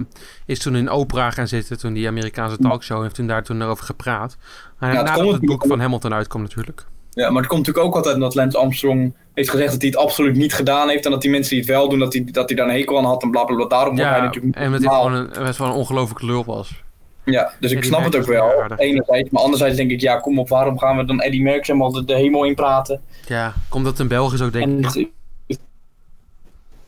[0.47, 3.85] is, toen in Oprah gaan zitten, toen die Amerikaanse talkshow, heeft toen daar toen erover
[3.85, 4.37] gepraat.
[4.79, 6.85] En ja, nadat het, het boek van Hamilton uitkomt natuurlijk.
[7.11, 9.99] Ja, maar het komt natuurlijk ook altijd omdat Lance Armstrong heeft gezegd dat hij het
[9.99, 11.05] absoluut niet gedaan heeft.
[11.05, 12.99] En dat die mensen die het wel doen, dat hij, dat hij daar een hekel
[12.99, 13.67] aan had en blablabla.
[13.67, 16.83] Daarom ja, hij natuurlijk en met hij gewoon een, best wel een ongelooflijke lul was.
[17.25, 18.51] Ja, dus ik snap het ook wel.
[18.77, 21.93] Enerzijds, maar anderzijds denk ik, ja, kom op, waarom gaan we dan Eddie Merckx helemaal
[21.93, 23.01] de, de hemel in praten?
[23.27, 25.09] Ja, komt dat een Belgisch ook, denk ik.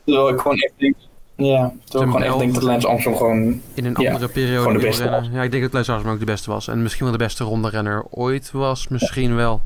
[0.03, 0.95] Terwijl ik gewoon echt denk,
[1.35, 3.61] ja, terwijl ik gewoon echt denk dat Lance Armstrong gewoon...
[3.73, 5.31] In een andere periode de beste rennen.
[5.31, 6.67] Ja, ik denk dat Lance Armstrong ook de beste was.
[6.67, 9.61] En misschien wel de beste ronde renner ooit was, misschien wel.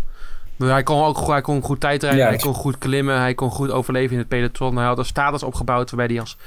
[0.55, 3.71] Maar hij kon ook hij kon goed tijdrijden, hij kon goed klimmen, hij kon goed
[3.71, 4.75] overleven in het peloton.
[4.75, 6.38] Hij had een status opgebouwd waarbij hij als,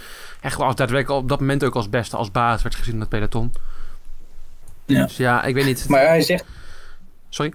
[0.40, 3.00] echt wel als daadwerkelijk op dat moment ook als beste, als baas werd gezien in
[3.00, 3.52] het peloton.
[4.86, 5.02] Ja.
[5.02, 5.88] Dus ja, ik weet niet.
[5.88, 6.44] Maar hij zegt...
[7.28, 7.52] Sorry?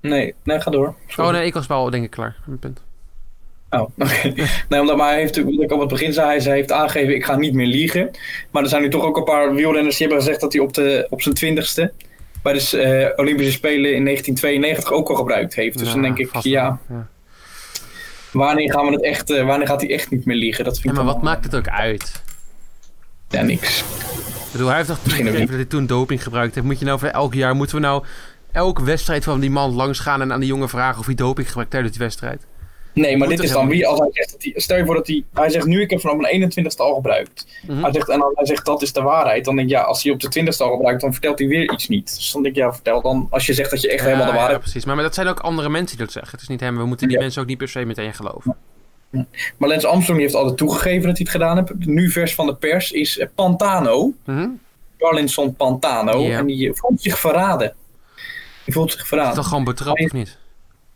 [0.00, 0.94] Nee, nee, ga door.
[1.16, 2.36] Oh nee, ik was wel denk ik klaar.
[2.46, 2.82] Mijn punt.
[3.70, 4.32] Oh, oké.
[4.68, 7.24] nee, omdat maar hij heeft, wat ik op het begin zei, hij, heeft aangegeven, ik
[7.24, 8.10] ga niet meer liegen.
[8.50, 10.74] Maar er zijn nu toch ook een paar wielrenners die hebben gezegd dat hij op,
[10.74, 11.92] de, op zijn twintigste
[12.42, 15.78] bij de uh, Olympische Spelen in 1992 ook al gebruikt heeft.
[15.78, 17.08] Dus dan denk ik, ja, ja,
[18.32, 20.64] Wanneer gaan we het echt, uh, wanneer gaat hij echt niet meer liegen?
[20.64, 22.22] Dat vind ja, maar wat maakt het ook uit?
[23.28, 23.84] Ja, niks.
[24.50, 26.66] Ik bedoel, hij heeft toch toegegeven dat hij toen doping gebruikt heeft.
[26.66, 28.04] Moet je nou voor elk jaar, moeten we nou
[28.52, 31.46] elke wedstrijd van die man langs gaan en aan die jongen vragen of hij doping
[31.46, 32.46] gebruikt tijdens die wedstrijd?
[32.92, 34.52] Nee, maar dit is dan wie als hij zegt dat hij.
[34.56, 35.24] Stel je voor dat hij.
[35.32, 37.46] Hij zegt nu, ik heb vanaf mijn 21ste al gebruikt.
[37.66, 37.82] Mhm.
[37.82, 39.44] hij zegt, en dan hij zegt dat is de waarheid.
[39.44, 41.72] Dan denk ik, ja, als hij op de 20ste al gebruikt, dan vertelt hij weer
[41.72, 42.16] iets niet.
[42.16, 43.26] Dus dan denk ik, ja, vertel dan.
[43.30, 44.56] Als je zegt dat je echt helemaal de waarheid.
[44.56, 44.84] Ja, precies.
[44.84, 46.32] Maar, maar, dat zijn ook andere mensen die dat zeggen.
[46.32, 46.76] Het is niet hem.
[46.76, 48.56] We moeten die mensen ook niet per se meteen geloven.
[49.56, 51.86] Maar Lance Armstrong heeft altijd toegegeven dat hij het gedaan heeft.
[51.86, 54.12] Nu vers van de pers is eh, Pantano.
[54.24, 54.60] Mm
[54.98, 56.30] Darlinson Pantano.
[56.30, 57.74] En die voelt zich verraden.
[58.64, 59.30] Die voelt zich verraden.
[59.30, 60.38] Is dat gewoon betrapt of niet?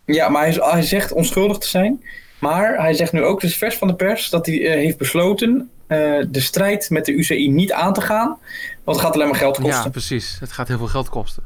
[0.05, 2.05] Ja, maar hij, hij, zegt onschuldig te zijn.
[2.39, 5.71] Maar hij zegt nu ook, dus vers van de pers, dat hij uh, heeft besloten
[5.89, 8.39] uh, de strijd met de UCI niet aan te gaan.
[8.85, 9.83] Want het gaat alleen maar geld kosten.
[9.83, 10.37] Ja, precies.
[10.41, 11.43] Het gaat heel veel geld kosten.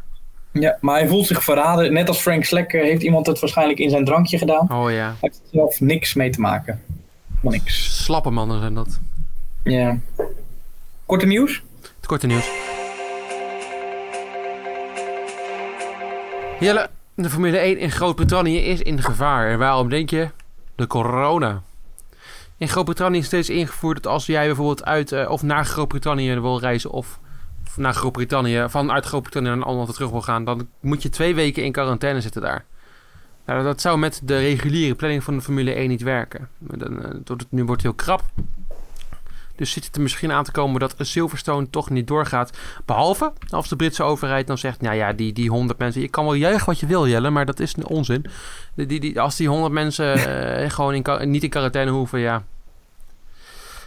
[0.61, 1.93] Ja, maar hij voelt zich verraden.
[1.93, 4.73] Net als Frank Slek heeft iemand het waarschijnlijk in zijn drankje gedaan.
[4.73, 5.07] Oh ja.
[5.07, 6.83] Hij heeft er zelf niks mee te maken.
[7.41, 8.05] Niks.
[8.05, 9.01] Slappe mannen zijn dat.
[9.65, 9.99] Ja.
[11.07, 11.63] Korte nieuws?
[11.81, 12.51] Het korte nieuws.
[16.61, 19.51] Jelle, de Formule 1 in Groot-Brittannië is in gevaar.
[19.51, 20.29] En waarom denk je?
[20.75, 21.63] De corona.
[22.57, 26.61] In Groot-Brittannië is steeds ingevoerd dat als jij bijvoorbeeld uit uh, of naar Groot-Brittannië wil
[26.61, 27.19] reizen of
[27.79, 31.65] naar Groot-Brittannië, vanuit Groot-Brittannië naar een ander terug wil gaan, dan moet je twee weken
[31.65, 32.65] in quarantaine zitten daar.
[33.49, 36.49] Nou, dat zou met de reguliere planning van de Formule 1 niet werken.
[36.59, 38.23] Dan, uh, het, nu wordt het heel krap.
[39.57, 42.59] Dus zit het er misschien aan te komen dat een Silverstone toch niet doorgaat.
[42.85, 46.01] Behalve als de Britse overheid dan zegt: Nou ja, die, die 100 mensen.
[46.01, 48.27] Je kan wel juichen wat je wil, Jelle, maar dat is een onzin.
[48.75, 52.45] Die, die, die als die 100 mensen uh, gewoon in, niet in quarantaine hoeven, ja.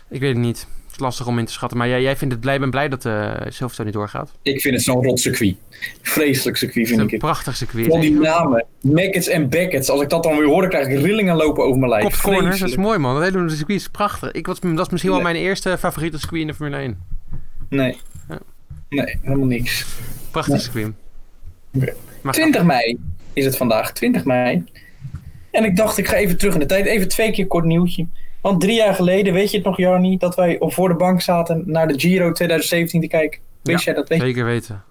[0.09, 0.67] Ik weet het niet
[1.01, 1.77] lastig om in te schatten.
[1.77, 4.31] Maar jij, jij vindt het blij, ben blij dat uh, Silverstone niet doorgaat.
[4.41, 5.55] Ik vind het zo'n rot circuit.
[6.01, 7.11] Vreselijk circuit vind ik.
[7.11, 7.87] Een prachtig circuit.
[7.87, 8.65] Van die namen.
[8.81, 9.89] Mackets en Beckett's.
[9.89, 12.21] Als ik dat dan weer hoor, dan krijg ik rillingen lopen over mijn lijf.
[12.21, 13.19] Corner, dat is mooi man.
[13.19, 14.31] Dat hele circuit is prachtig.
[14.31, 16.97] Ik was, dat is misschien wel mijn eerste favoriete circuit in de Formule 1.
[17.69, 17.97] Nee.
[18.29, 18.39] Ja.
[18.89, 19.85] Nee, helemaal niks.
[20.31, 20.63] Prachtig nee.
[20.63, 20.93] circuit.
[21.73, 22.31] Okay.
[22.31, 22.97] 20 mei
[23.33, 23.91] is het vandaag.
[23.93, 24.63] 20 mei.
[25.51, 26.85] En ik dacht, ik ga even terug in de tijd.
[26.85, 28.05] Even twee keer kort nieuwtje.
[28.41, 31.63] Want drie jaar geleden, weet je het nog, Jarni, dat wij voor de bank zaten
[31.65, 33.39] naar de Giro 2017 te kijken.
[33.61, 34.09] Wist jij dat?
[34.09, 34.83] Weet zeker weten.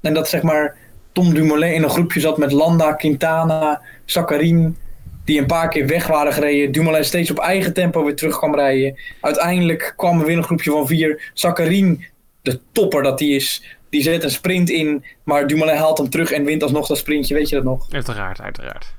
[0.00, 0.76] En dat zeg maar
[1.12, 4.76] Tom Dumoulin in een groepje zat met Landa, Quintana, Sakharin,
[5.24, 6.72] die een paar keer weg waren gereden.
[6.72, 8.98] Dumoulin steeds op eigen tempo weer terug kwam rijden.
[9.20, 11.30] Uiteindelijk kwam er weer een groepje van vier.
[11.34, 12.04] Sakharin,
[12.42, 16.30] de topper dat hij is, die zet een sprint in, maar Dumoulin haalt hem terug
[16.30, 17.34] en wint alsnog dat sprintje.
[17.34, 17.86] Weet je dat nog?
[17.90, 18.95] Uiteraard, uiteraard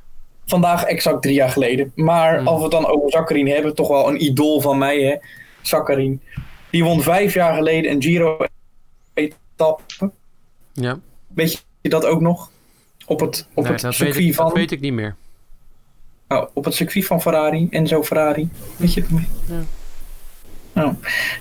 [0.48, 1.92] vandaag exact drie jaar geleden.
[1.96, 2.48] Maar mm.
[2.48, 5.16] als we het dan over Zakkarin hebben, toch wel een idool van mij, hè.
[5.62, 6.22] Zakkarin.
[6.70, 10.12] Die won vijf jaar geleden een Giro-etappe.
[10.74, 11.00] Ja.
[11.28, 12.52] Weet je dat ook nog?
[13.06, 14.46] Op het, op het circuit weet ik, van...
[14.46, 15.16] Dat weet ik niet meer.
[16.28, 18.50] Oh, op het circuit van Ferrari, Enzo Ferrari.
[18.78, 19.22] Weet je het nog?
[19.46, 19.64] Ja.
[20.84, 20.94] Oh.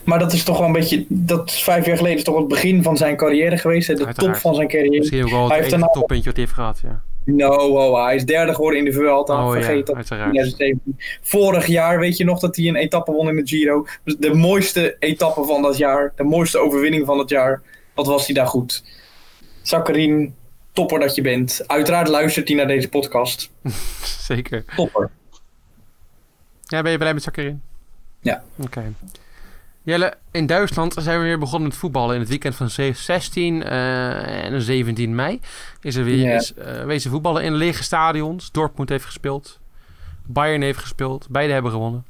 [0.04, 2.48] Maar dat is toch wel een beetje, dat is vijf jaar geleden is toch het
[2.48, 3.94] begin van zijn carrière geweest, hè?
[3.94, 4.98] de top van zijn carrière.
[4.98, 7.02] Misschien ook wel het hij toppuntje wat hij heeft gehad, ja.
[7.26, 9.44] No, oh, hij is derde geworden in de Vuelta.
[9.44, 10.74] Oh, Vergeet ja, dat.
[11.20, 13.86] Vorig jaar weet je nog dat hij een etappe won in de Giro.
[14.04, 16.12] De mooiste etappe van dat jaar.
[16.16, 17.62] De mooiste overwinning van het jaar.
[17.94, 18.84] Wat was hij daar goed.
[19.62, 20.34] Sakharin,
[20.72, 21.62] topper dat je bent.
[21.66, 23.50] Uiteraard luistert hij naar deze podcast.
[24.28, 24.64] Zeker.
[24.76, 25.10] Topper.
[26.62, 27.62] Ja, ben je blij met Zakkerin?
[28.20, 28.42] Ja.
[28.56, 28.92] Oké.
[29.86, 32.14] Jelle, in Duitsland zijn we weer begonnen met voetballen.
[32.14, 35.40] In het weekend van 16 uh, en 17 mei
[35.80, 36.34] is er weer yeah.
[36.34, 38.50] is, uh, wezen voetballen in lege stadions.
[38.52, 39.60] Dortmund heeft gespeeld.
[40.24, 41.26] Bayern heeft gespeeld.
[41.30, 42.04] Beide hebben gewonnen.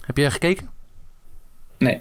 [0.00, 0.68] Heb je gekeken?
[1.78, 2.00] Nee.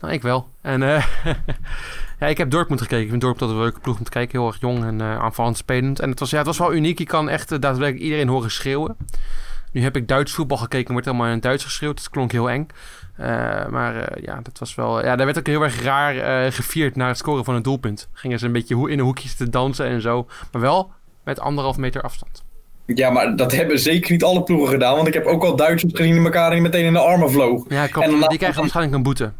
[0.00, 0.48] Nou, ik wel.
[0.60, 1.06] En uh,
[2.20, 3.04] ja, ik heb Dortmund gekeken.
[3.04, 4.38] Ik vind Dortmund een leuke ploeg om te kijken.
[4.38, 6.00] Heel erg jong en aanvallend spelend.
[6.00, 6.98] En het was, ja, het was wel uniek.
[6.98, 8.96] Je kan echt daadwerkelijk iedereen horen schreeuwen.
[9.76, 10.92] Nu heb ik Duits voetbal gekeken.
[10.92, 11.98] wordt helemaal in het Duits geschreeuwd.
[11.98, 12.66] Het klonk heel eng.
[13.70, 15.04] maar ja, dat was wel...
[15.04, 18.08] Ja, daar werd ook heel erg raar gevierd na het scoren van een doelpunt.
[18.12, 20.26] Gingen ze een beetje in een hoekje te dansen en zo.
[20.52, 20.90] Maar wel
[21.24, 22.44] met anderhalf meter afstand.
[22.86, 24.96] Ja, maar dat hebben zeker niet alle ploegen gedaan.
[24.96, 27.64] Want ik heb ook al Duitsers gezien die elkaar meteen in de armen vloog.
[27.68, 28.06] Ja, klopt.
[28.08, 29.32] En die krijgen waarschijnlijk een boete.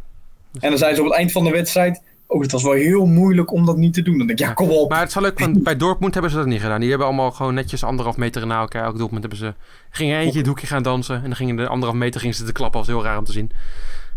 [0.59, 2.01] En dan zijn ze op het eind van de wedstrijd...
[2.27, 4.17] Oh, het was wel heel moeilijk om dat niet te doen.
[4.17, 4.89] Dan denk ik, ja, kom op.
[4.89, 6.79] Maar het is wel leuk, want bij Dortmund hebben ze dat niet gedaan.
[6.79, 8.83] Die hebben allemaal gewoon netjes anderhalf meter na elkaar.
[8.83, 9.53] Elk doelpunt hebben ze...
[9.89, 11.15] Gingen eentje het hoekje gaan dansen.
[11.15, 12.79] En dan gingen de anderhalf meter gingen ze te klappen.
[12.79, 13.51] Dat was heel raar om te zien.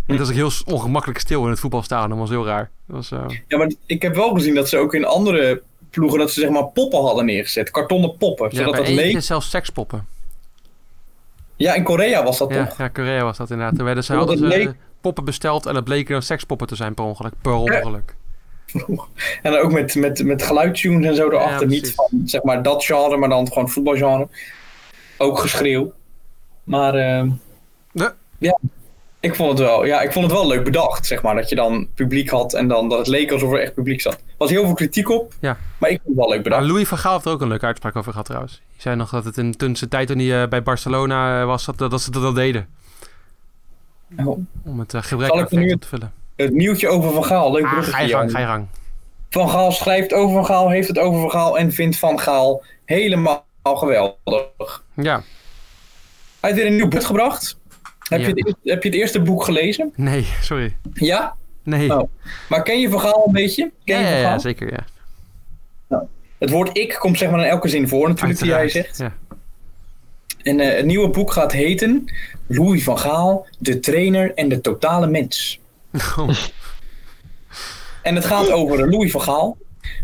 [0.07, 2.09] En dat was ook heel ongemakkelijk stil in het voetbalstaan.
[2.09, 2.71] Dat was heel raar.
[2.87, 3.25] Dat was, uh...
[3.49, 6.51] Ja, maar ik heb wel gezien dat ze ook in andere ploegen dat ze zeg
[6.51, 7.71] maar poppen hadden neergezet.
[7.71, 8.49] Kartonnen poppen.
[8.51, 9.21] Ja, zodat bij dat leek.
[9.21, 10.07] zelfs sekspoppen.
[11.57, 12.79] Ja, in Korea was dat ja, toch?
[12.79, 13.77] Ja, Korea was dat inderdaad.
[13.77, 14.75] Toen werden ze, hadden ze leek...
[15.01, 17.33] poppen besteld en dat bleken dan sekspoppen te zijn per ongeluk.
[17.43, 18.15] Per ongeluk.
[19.43, 21.61] En dan ook met, met, met geluidstunes en zo erachter.
[21.61, 24.29] Ja, niet van zeg maar dat genre, maar dan gewoon het voetbalgenre.
[25.19, 25.93] Ook geschreeuw.
[26.65, 27.33] Maar uh,
[27.93, 28.13] de...
[28.39, 28.59] ja,
[29.21, 31.35] ik vond, het wel, ja, ik vond het wel leuk bedacht, zeg maar.
[31.35, 34.13] Dat je dan publiek had en dan dat het leek alsof er echt publiek zat.
[34.13, 35.57] Er was heel veel kritiek op, ja.
[35.79, 36.63] maar ik vond het wel leuk bedacht.
[36.63, 38.53] Maar Louis van Gaal heeft er ook een leuke uitspraak over gehad trouwens.
[38.53, 41.79] Hij zei nog dat het in zijn tijd toen hij uh, bij Barcelona was, dat,
[41.79, 42.69] dat ze dat al deden.
[44.17, 44.39] Oh.
[44.65, 46.13] Om het uh, gebrek aan te vullen.
[46.37, 48.67] Het nieuwtje over Van Gaal, leuk ah, Ga je gang, ga je gang.
[49.31, 52.65] Van Gaal schrijft over Van Gaal, heeft het over Van Gaal en vindt Van Gaal
[52.85, 54.85] helemaal geweldig.
[54.95, 55.23] Ja.
[56.41, 57.59] Hij heeft weer een nieuw boek gebracht.
[58.09, 58.27] Heb, ja.
[58.27, 59.93] je het, heb je het eerste boek gelezen?
[59.97, 60.77] Nee, sorry.
[60.93, 61.37] Ja?
[61.63, 61.99] Nee.
[61.99, 62.11] Oh.
[62.49, 63.71] Maar ken je Vergaal een beetje?
[63.85, 64.85] Ken ja, je ja, zeker, ja.
[65.89, 66.05] Nou,
[66.39, 68.99] het woord ik komt zeg maar in elke zin voor natuurlijk die hij zegt.
[68.99, 69.13] Ja.
[70.43, 72.05] En uh, het nieuwe boek gaat heten
[72.47, 75.61] Louis van Gaal, de trainer en de totale mens.
[76.19, 76.31] Oh.
[78.03, 79.57] En het gaat over Louis van Gaal.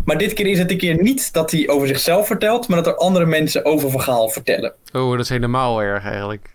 [0.05, 2.87] Maar dit keer is het een keer niet dat hij over zichzelf vertelt, maar dat
[2.87, 4.73] er andere mensen over Van Gaal vertellen.
[4.93, 6.55] Oh, dat is helemaal erg eigenlijk.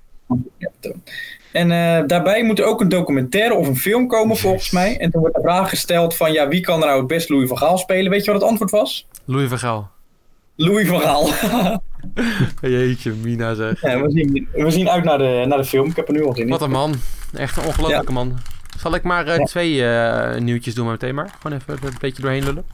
[1.51, 4.97] En uh, daarbij moet er ook een documentaire of een film komen volgens mij.
[4.97, 7.47] En toen wordt de vraag gesteld van ja, wie kan er nou het best Louis
[7.47, 8.11] van Gaal spelen?
[8.11, 9.07] Weet je wat het antwoord was?
[9.25, 9.89] Louis van Gaal.
[10.55, 11.29] Louis van Gaal.
[12.61, 13.81] Jeetje, Mina zeg.
[13.81, 15.89] Ja, we, zien, we zien uit naar de, naar de film.
[15.89, 16.49] Ik heb er nu al zin in.
[16.49, 16.95] Wat een man.
[17.33, 18.13] Echt een ongelofelijke ja.
[18.13, 18.37] man.
[18.77, 19.43] Zal ik maar uh, ja.
[19.43, 21.35] twee uh, nieuwtjes doen maar meteen maar?
[21.39, 22.65] Gewoon even een beetje doorheen lullen.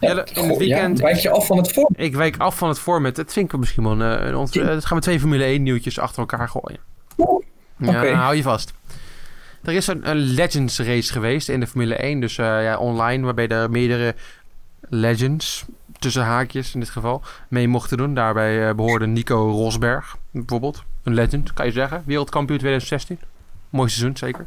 [0.00, 0.98] Ja, in het weekend.
[0.98, 1.92] Ja, wijk je af van het format?
[1.96, 3.16] Ik wijk af van het format.
[3.16, 4.28] Dat vind ik misschien wel.
[4.28, 6.78] Uh, ons, uh, gaan we twee Formule 1 nieuwtjes achter elkaar gooien.
[7.16, 7.44] Oh,
[7.76, 8.12] ja, okay.
[8.12, 8.72] hou je vast.
[9.62, 12.20] Er is een, een, Legends race geweest in de Formule 1.
[12.20, 13.24] Dus uh, ja, online.
[13.24, 14.14] Waarbij er meerdere
[14.88, 15.64] Legends,
[16.00, 18.14] tussen haakjes in dit geval, mee mochten doen.
[18.14, 20.82] Daarbij behoorde Nico Rosberg bijvoorbeeld.
[21.02, 22.02] Een legend, kan je zeggen.
[22.06, 23.18] Wereldkampioen 2016.
[23.70, 24.46] Mooi seizoen, zeker.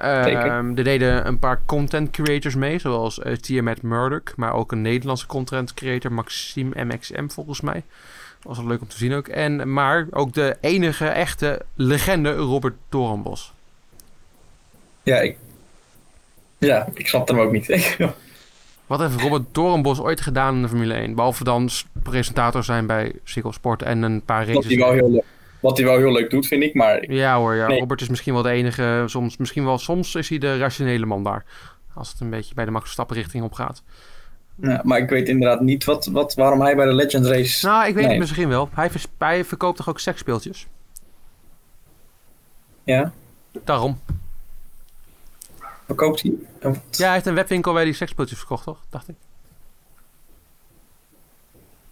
[0.00, 0.26] Uh,
[0.76, 5.26] er deden een paar content creators mee, zoals uh, Tiamat Murdoch, maar ook een Nederlandse
[5.26, 7.82] content creator, Maxime MXM volgens mij.
[8.42, 9.28] Was wel leuk om te zien ook.
[9.28, 13.52] En, maar ook de enige echte legende Robert Doornbos.
[15.02, 15.36] Ja, ik,
[16.58, 17.96] ja, ik snap hem ook niet.
[18.92, 21.14] Wat heeft Robert Doornbos ooit gedaan in de Formule 1?
[21.14, 21.68] Behalve dan
[22.02, 24.54] presentator zijn bij Cycle Sport en een paar races.
[24.54, 25.24] Dat hij wel heel leuk.
[25.60, 26.74] Wat hij wel heel leuk doet, vind ik.
[26.74, 27.66] Maar ja hoor, ja.
[27.66, 27.78] Nee.
[27.78, 29.04] Robert is misschien wel de enige.
[29.06, 31.44] Soms, misschien wel, soms is hij de rationele man daar.
[31.94, 33.82] Als het een beetje bij de Max Verstappen richting op gaat.
[34.54, 37.66] Ja, maar ik weet inderdaad niet wat, wat, waarom hij bij de Legends Race...
[37.66, 38.12] Nou, ik weet nee.
[38.12, 38.68] het misschien wel.
[38.72, 40.66] Hij, vers, hij verkoopt toch ook seksspeeltjes?
[42.84, 43.12] Ja.
[43.64, 43.98] Daarom.
[45.94, 46.32] Verkoopt hij?
[46.90, 48.78] Ja, hij heeft een webwinkel waar hij seksspeeltjes verkocht, toch?
[48.90, 49.14] Dacht ik.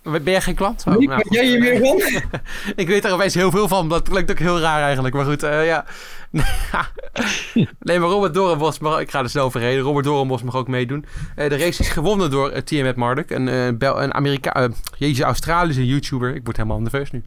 [0.02, 0.84] Ben jij geen klant?
[0.88, 2.02] Oh, nou, jij hier weer van?
[2.82, 3.88] ik weet er opeens heel veel van.
[3.88, 5.14] Dat klinkt ook heel raar eigenlijk.
[5.14, 5.84] Maar goed, uh, ja.
[7.80, 9.00] nee, maar Robert Dorenbos mag...
[9.00, 9.78] Ik ga er snel overheen.
[9.78, 11.04] Robert Dorenbos mag ook meedoen.
[11.36, 13.30] Uh, de race is gewonnen door uh, TMF Marduk.
[13.30, 14.68] Een, een Amerika...
[14.96, 16.34] jeetje, Australische YouTuber.
[16.34, 17.22] Ik word helemaal nerveus nu.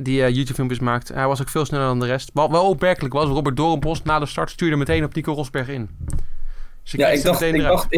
[0.00, 1.08] Die YouTube-filmpjes maakt.
[1.08, 2.30] Hij was ook veel sneller dan de rest.
[2.32, 5.88] Wat wel opmerkelijk was, Robert Dorenbos na de start stuurde meteen op Nico Rosberg in.
[6.82, 7.88] Dus ik ja, ik dacht, ik dacht,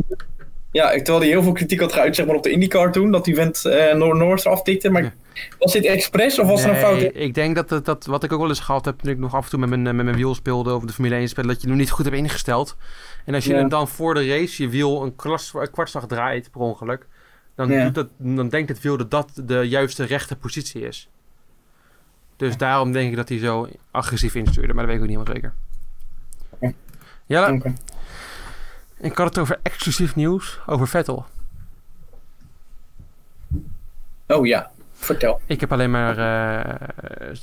[0.70, 3.24] Ja, terwijl hij heel veel kritiek had geuit zeg maar, op de IndyCar toen, dat
[3.24, 4.90] die vent uh, Noor Norris eraf tikte.
[4.90, 5.14] Maar
[5.58, 7.10] was dit expres of was er een fout?
[7.12, 9.34] Ik denk dat, dat, dat wat ik ook wel eens gehad heb toen ik nog
[9.34, 11.62] af en toe met mijn, met mijn wiel speelde of de Formule 1 speelde, dat
[11.62, 12.76] je hem niet goed hebt ingesteld.
[13.24, 16.50] En als je hem dan voor de race je wiel een, klas, een kwartslag draait
[16.50, 17.06] per ongeluk,
[17.56, 21.08] dan, doet dat, dan denkt het wiel dat dat de juiste rechte positie is.
[22.36, 25.18] Dus daarom denk ik dat hij zo agressief instuurde, maar dat weet ik ook niet
[25.18, 25.52] helemaal
[26.60, 26.74] zeker.
[27.26, 27.74] Ja, okay.
[28.98, 31.26] ik had het over exclusief nieuws over Vettel.
[34.26, 35.40] Oh ja, vertel.
[35.46, 37.36] Ik heb alleen maar uh,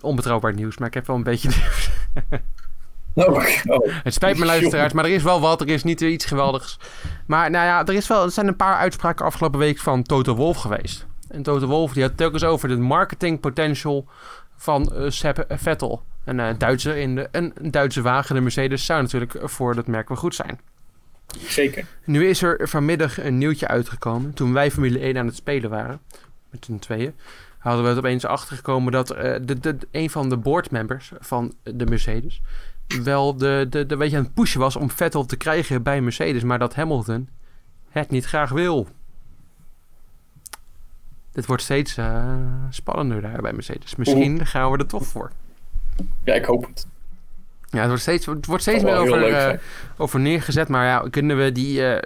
[0.00, 1.90] onbetrouwbaar nieuws, maar ik heb wel een beetje nieuws.
[3.14, 3.88] Oh, oh.
[4.02, 5.60] Het spijt me luisteraars, maar er is wel wat.
[5.60, 6.78] Er is niet iets geweldigs.
[7.26, 10.34] Maar nou ja, er, is wel, er zijn een paar uitspraken afgelopen week van Toto
[10.34, 11.06] Wolf geweest.
[11.28, 14.06] En Toto Wolf die had telkens over de marketing potential
[14.56, 16.02] van uh, Sepp Vettel.
[16.24, 19.86] Een, uh, Duitse in de, een, een Duitse wagen, de Mercedes, zou natuurlijk voor dat
[19.86, 20.60] merk wel goed zijn.
[21.46, 21.86] Zeker.
[22.04, 24.34] Nu is er vanmiddag een nieuwtje uitgekomen.
[24.34, 26.00] Toen wij Formule 1 aan het spelen waren,
[26.50, 27.14] met z'n tweeën,
[27.58, 31.86] hadden we het opeens achtergekomen dat uh, de, de, een van de boardmembers van de
[31.86, 32.42] Mercedes
[32.86, 36.42] wel de, de, de beetje aan het pushen was om Vettel te krijgen bij Mercedes,
[36.42, 37.28] maar dat Hamilton
[37.88, 38.88] het niet graag wil.
[41.32, 42.36] Dit wordt steeds uh,
[42.70, 43.96] spannender daar bij Mercedes.
[43.96, 45.30] Misschien gaan we er toch voor.
[46.24, 46.86] Ja, ik hoop het.
[47.70, 49.58] Ja, het wordt steeds, het wordt steeds meer over, uh,
[49.96, 50.68] over neergezet.
[50.68, 51.80] Maar ja, kunnen we die...
[51.80, 51.96] Uh,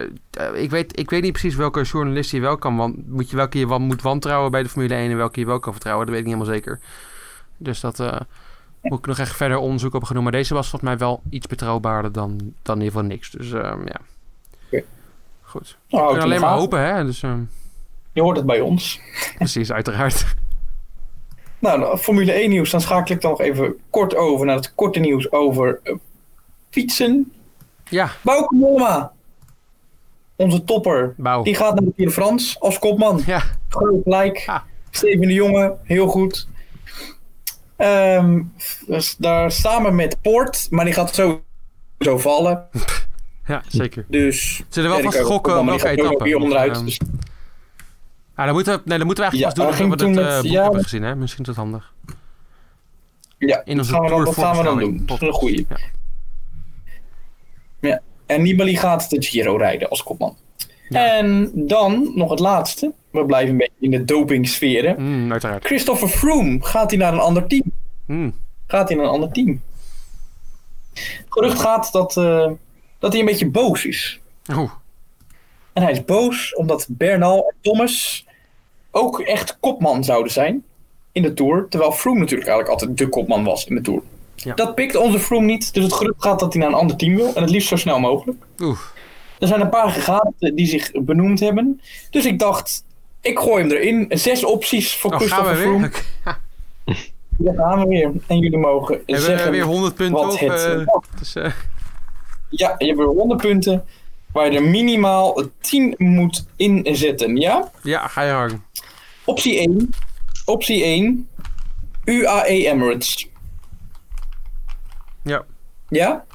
[0.53, 2.75] ik, weet, ik weet niet precies welke journalist je wel kan...
[2.75, 5.11] Want moet je welke je moet wantrouwen bij de Formule 1...
[5.11, 6.05] en welke je wel kan vertrouwen.
[6.05, 6.79] Dat weet ik niet helemaal zeker.
[7.57, 7.99] Dus dat
[8.81, 10.23] moet ik nog echt verder onderzoek op genoemd.
[10.23, 13.31] Maar deze was volgens mij wel iets betrouwbaarder dan, dan in ieder geval niks.
[13.31, 13.99] Dus um, ja.
[14.67, 14.85] Okay.
[15.41, 15.77] Goed.
[15.89, 17.05] Nou, we kunnen alleen maar hopen, hè.
[17.05, 17.49] Dus, um...
[18.11, 18.99] Je hoort het bij ons.
[19.37, 20.35] Precies, uiteraard.
[21.59, 22.69] Nou, Formule 1 nieuws.
[22.69, 25.95] Dan schakel ik dan nog even kort over naar het korte nieuws over uh,
[26.69, 27.31] fietsen.
[27.89, 28.11] Ja.
[28.21, 29.11] Bauke Mollema.
[30.35, 31.13] Onze topper.
[31.17, 31.43] Bouw.
[31.43, 33.21] Die gaat naar de Tour de France als kopman.
[33.25, 33.43] Ja.
[33.67, 34.43] Groot gelijk.
[34.45, 34.61] Ah.
[34.89, 36.47] Steven de Jonge, heel goed.
[37.81, 38.53] Um,
[38.87, 42.67] dus daar samen met Poort, maar die gaat sowieso vallen.
[43.47, 44.05] ja, zeker.
[44.07, 44.63] Dus.
[44.69, 46.23] Ze er wel vast gokken welke etappe.
[46.23, 46.77] Hier onderuit.
[46.77, 46.99] Um, dus.
[48.35, 50.45] ah, dan, moeten we, nee, dan moeten we eigenlijk ja, pas doen dat we het
[50.45, 51.03] uh, ja, hebben gezien.
[51.03, 51.15] Hè?
[51.15, 51.93] Misschien is dat handig.
[53.37, 55.03] Ja, In onze gaan we dan, dat gaan we dan doen.
[55.05, 55.65] Dat is een goeie.
[55.69, 55.77] Ja.
[57.79, 58.01] ja.
[58.25, 60.37] En Nibali gaat de Giro rijden als kopman.
[60.89, 62.93] En dan nog het laatste.
[63.11, 65.01] We blijven een beetje in de dopingsferen.
[65.03, 65.65] Mm, uiteraard.
[65.65, 67.63] Christopher Froome, gaat hij naar een ander team?
[68.05, 68.33] Mm.
[68.67, 69.61] Gaat hij naar een ander team?
[71.29, 72.51] Gerucht gaat dat, uh,
[72.99, 74.19] dat hij een beetje boos is.
[74.51, 74.71] Oh.
[75.73, 78.25] En hij is boos omdat Bernal en Thomas
[78.91, 80.63] ook echt kopman zouden zijn
[81.11, 81.67] in de Tour.
[81.69, 84.01] Terwijl Froome natuurlijk eigenlijk altijd de kopman was in de Tour.
[84.35, 84.53] Ja.
[84.53, 85.73] Dat pikt onze Froome niet.
[85.73, 87.33] Dus het gerucht gaat dat hij naar een ander team wil.
[87.33, 88.45] En het liefst zo snel mogelijk.
[88.59, 88.79] Oeh.
[89.39, 91.81] Er zijn een paar gegaan die zich benoemd hebben.
[92.09, 92.83] Dus ik dacht,
[93.21, 94.05] ik gooi hem erin.
[94.09, 95.91] Zes opties voor oh, Christopher Froome.
[97.37, 98.11] Daar gaan we weer.
[98.27, 100.65] En jullie mogen Hebben zeggen we weer 100 punten wat het...
[100.67, 101.51] Uh, dus, uh...
[102.49, 103.85] Ja, je hebt weer 100 punten.
[104.31, 107.71] Waar je er minimaal 10 moet inzetten, ja?
[107.83, 108.63] Ja, ga je hangen.
[109.25, 109.89] Optie 1.
[110.45, 111.29] Optie 1.
[112.03, 113.29] UAE Emirates.
[115.23, 115.45] Ja.
[115.89, 116.25] Ja?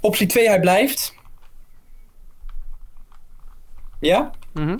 [0.00, 1.14] Optie 2, hij blijft.
[4.00, 4.30] Ja?
[4.52, 4.76] Mhm.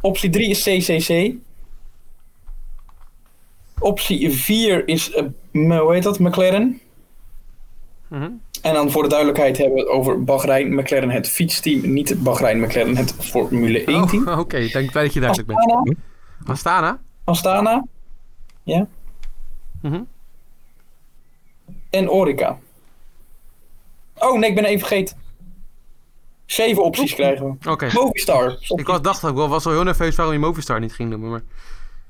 [0.00, 1.34] Optie 3 is CCC.
[3.78, 5.10] Optie 4 is,
[5.52, 6.80] uh, hoe heet dat, McLaren.
[8.08, 11.92] Mm En dan voor de duidelijkheid hebben we het over Bahrein McLaren, het fietsteam.
[11.92, 14.28] Niet Bahrein McLaren, het Formule 1 team.
[14.28, 14.64] Oh, Oké, okay.
[14.64, 15.82] ik denk dat je duidelijk Astana.
[15.82, 15.98] bent.
[16.46, 17.00] Astana?
[17.24, 17.84] Astana.
[18.62, 18.86] Ja.
[19.82, 20.06] Mm
[21.90, 22.58] En Orica.
[24.14, 25.16] Oh nee, ik ben even vergeten.
[26.50, 27.70] Zeven opties krijgen we.
[27.70, 27.90] Oké.
[27.92, 28.56] Movistar.
[28.60, 31.30] Ik was, dacht, ik was wel heel nerveus waarom je Movistar niet ging noemen.
[31.30, 31.42] Maar...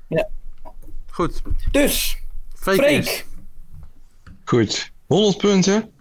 [0.07, 0.27] Ja.
[1.11, 1.41] Goed.
[1.71, 2.17] Dus,
[2.55, 3.25] Freek.
[4.45, 4.91] Goed.
[5.07, 5.91] 100 punten.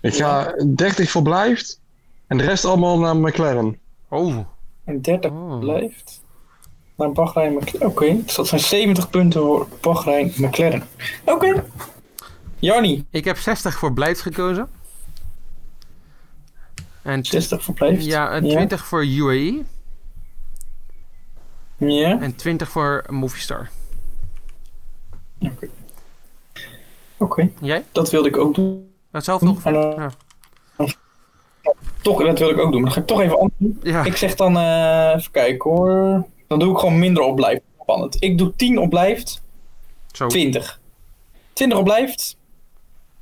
[0.00, 1.80] Ik ga 30 voor blijft.
[2.26, 3.78] En de rest allemaal naar McLaren.
[4.08, 4.38] Oh.
[4.84, 5.58] En 30 oh.
[5.58, 6.22] blijft.
[6.96, 7.88] Naar Bahrein McLaren.
[7.88, 8.22] Oké, okay.
[8.24, 10.82] dus dat zijn 70 punten voor Bahrein McLaren.
[11.24, 11.32] Oké.
[11.46, 11.64] Okay.
[12.58, 13.04] Jarni.
[13.10, 14.68] Ik heb 60 voor blijft gekozen.
[17.04, 17.92] En 60 voor.
[17.92, 18.86] Ja, en 20 ja.
[18.86, 19.62] voor UAE.
[21.76, 22.20] Ja.
[22.20, 23.70] En 20 voor Movistar.
[25.40, 25.52] Oké.
[25.52, 25.70] Okay.
[27.16, 27.50] Oké.
[27.60, 27.84] Jij?
[27.92, 28.92] Dat wilde ik ook doen.
[29.10, 29.64] Hetzelfde nog?
[29.64, 30.10] En, uh, ja.
[32.02, 32.82] Toch, dat wil ik ook doen.
[32.82, 33.78] Maar dan ga ik toch even anders doen.
[33.82, 34.04] Ja.
[34.04, 36.26] Ik zeg dan, uh, even kijken hoor.
[36.46, 37.62] Dan doe ik gewoon minder op blijft.
[37.80, 38.16] Spannend.
[38.22, 39.42] Ik doe 10 op blijft.
[40.12, 40.26] Zo.
[40.26, 40.80] 20.
[41.52, 42.36] 20 op blijft.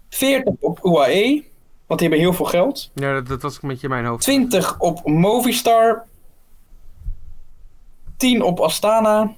[0.09, 1.51] 40 op UAE.
[1.93, 2.91] Want die hebben heel veel geld.
[2.95, 4.23] Ja, dat, dat was een beetje mijn hoofd.
[4.23, 6.05] 20 op Movistar.
[8.17, 9.33] 10 op Astana.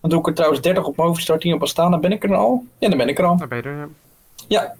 [0.00, 1.98] Dan doe ik er trouwens 30 op Movistar, 10 op Astana.
[1.98, 2.64] Ben ik er al?
[2.78, 3.36] Ja, dan ben ik er al.
[3.36, 3.88] Daar ben je er, ja.
[4.48, 4.74] Ja,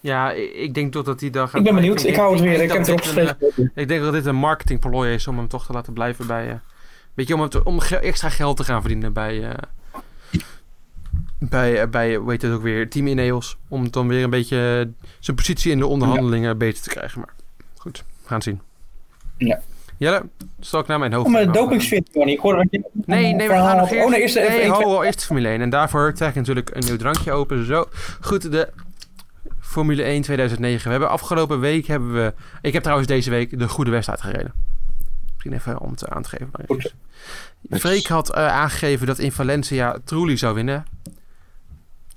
[0.00, 1.54] Ja, ik denk toch dat die dag...
[1.54, 2.04] ik ben benieuwd.
[2.04, 2.60] Ik hou het weer.
[2.62, 3.66] Ik heb erop een, eh.
[3.74, 6.48] Ik denk dat dit een marketingplooi is om hem toch te laten blijven bij...
[6.48, 6.54] eh
[7.14, 9.48] weet je, om, te- om ge- extra geld te gaan verdienen bij...
[9.50, 9.54] eh
[11.40, 13.56] bij, eh, bij, hoe heet het ook weer, Team Ineos.
[13.68, 17.20] Om dan weer een beetje zijn positie in de onderhandelingen beter te krijgen.
[17.20, 17.34] Maar
[17.76, 18.60] goed, we gaan het zien.
[19.36, 19.60] Ja.
[19.96, 20.22] Jelle,
[20.60, 21.26] stel ik naar mijn hoofd.
[21.26, 22.32] Oh, maar de dopingsfeer, Johnny.
[22.32, 22.90] Ik hoorde dat je...
[23.06, 23.90] Nee, nee, we gaan nog had.
[23.90, 24.04] eerst...
[24.04, 24.66] Oh, nee, eerst de nee, F1.
[24.66, 25.60] ho, ho, eerst Formule 1.
[25.60, 27.66] En daarvoor trek ik natuurlijk een nieuw drankje open.
[27.66, 27.88] Zo.
[28.20, 28.68] Goed, de
[29.60, 30.84] Formule 1 2009.
[30.84, 32.34] We hebben afgelopen week hebben we...
[32.62, 34.52] Ik heb trouwens deze week de Goede West uitgereden.
[35.32, 36.50] Misschien even om het aan te geven.
[36.52, 37.78] maar.
[37.80, 40.84] Freek had eh, aangegeven dat in Valencia Trulli zou winnen.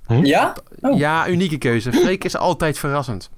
[0.06, 0.56] Ja?
[0.80, 0.98] Oh.
[0.98, 1.92] Ja, unieke keuze.
[1.92, 3.30] Freek is altijd verrassend.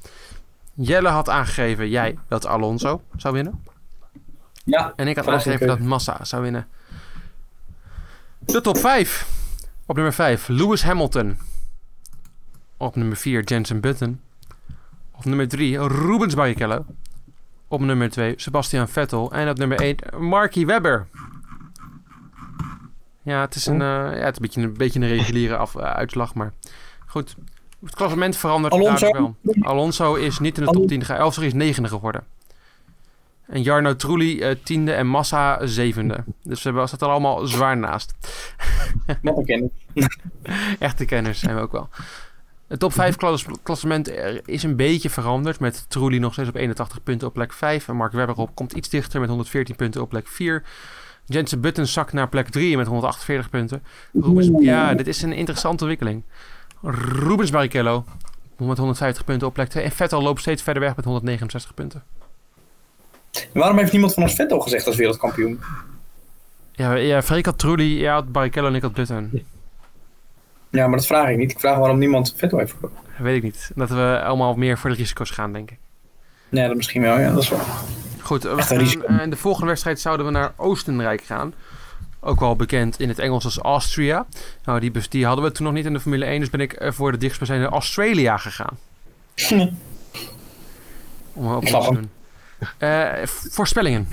[0.74, 3.64] Jelle had aangegeven, jij, dat Alonso zou winnen.
[4.64, 4.92] Ja.
[4.96, 6.66] En ik had aangegeven dat Massa zou winnen.
[8.38, 9.26] De top 5.
[9.86, 11.38] Op nummer 5, Lewis Hamilton.
[12.76, 14.20] Op nummer 4, Jensen Button.
[15.10, 16.84] Op nummer 3, Rubens Barrichello.
[17.68, 19.32] Op nummer 2, Sebastian Vettel.
[19.32, 21.06] En op nummer 1, Marky Webber.
[23.26, 25.74] Ja, het is een, eh, ja, het is een, beetje, een beetje een reguliere af,
[25.76, 26.52] eh, uitslag, maar
[27.06, 27.36] goed.
[27.84, 29.10] Het klassement verandert Alonso?
[29.12, 29.36] wel.
[29.60, 31.26] Alonso is niet in de top 10 gegaan.
[31.26, 32.24] Of sorry, is negende geworden.
[33.46, 36.24] En Jarno Trulli eh, tiende en Massa zevende.
[36.42, 38.14] Dus we hebben- zaten er allemaal zwaar naast.
[39.22, 39.70] Een kennis.
[40.78, 41.88] Echte kenners zijn we ook wel.
[42.66, 44.10] Het top 5 klas klassement
[44.44, 45.60] is een beetje veranderd.
[45.60, 47.88] Met Trulli nog steeds op 81 punten op plek 5.
[47.88, 50.62] En Mark Webber op komt iets dichter met 114 punten op plek 4.
[51.26, 53.82] Jensen Button zakt naar plek 3 met 148 punten.
[54.12, 56.22] Rubens, ja, dit is een interessante ontwikkeling.
[56.82, 58.04] Rubens Barrichello
[58.56, 59.84] met 150 punten op plek 2.
[59.84, 62.02] En Vettel loopt steeds verder weg met 169 punten.
[63.52, 65.60] Waarom heeft niemand van ons Vettel gezegd als wereldkampioen?
[66.72, 69.44] Ja, ja Freek had Trulli, ja, had Barrichello en ik had Button.
[70.70, 71.50] Ja, maar dat vraag ik niet.
[71.50, 72.96] Ik vraag waarom niemand Vettel heeft gekozen.
[73.18, 73.70] Weet ik niet.
[73.74, 75.78] Dat we allemaal meer voor de risico's gaan, denk ik.
[76.48, 77.18] Nee, dat misschien wel.
[77.18, 77.60] Ja, dat is wel.
[78.26, 79.06] Goed, we gaan, risico.
[79.06, 81.54] eh, in de volgende wedstrijd zouden we naar Oostenrijk gaan.
[82.20, 84.26] Ook wel bekend in het Engels als Austria.
[84.64, 86.72] Nou, die, die hadden we toen nog niet in de Formule 1, dus ben ik
[86.72, 88.78] eh, voor de dichtstbijzijnde Australia gegaan.
[91.32, 92.10] Om op Ik te doen.
[92.78, 94.08] Eh, voorspellingen.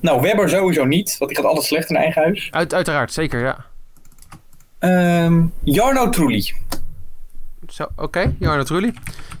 [0.00, 2.48] Nou, Webber sowieso niet, want die gaat altijd slecht in eigen huis.
[2.50, 3.64] Uit, uiteraard, zeker, ja.
[4.78, 6.52] Ehm Jarno Trulli.
[7.68, 8.34] Zo, oké.
[8.38, 8.92] Jarno Trulli.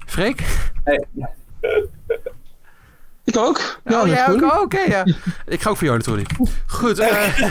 [0.06, 0.44] Freek?
[0.84, 1.06] Nee,
[3.30, 3.80] Ik ook.
[3.84, 5.04] Ja, oh, dat ook, oké, ja.
[5.46, 6.24] Ik ga ook voor Jarno Trulli.
[6.66, 7.50] Goed, eh,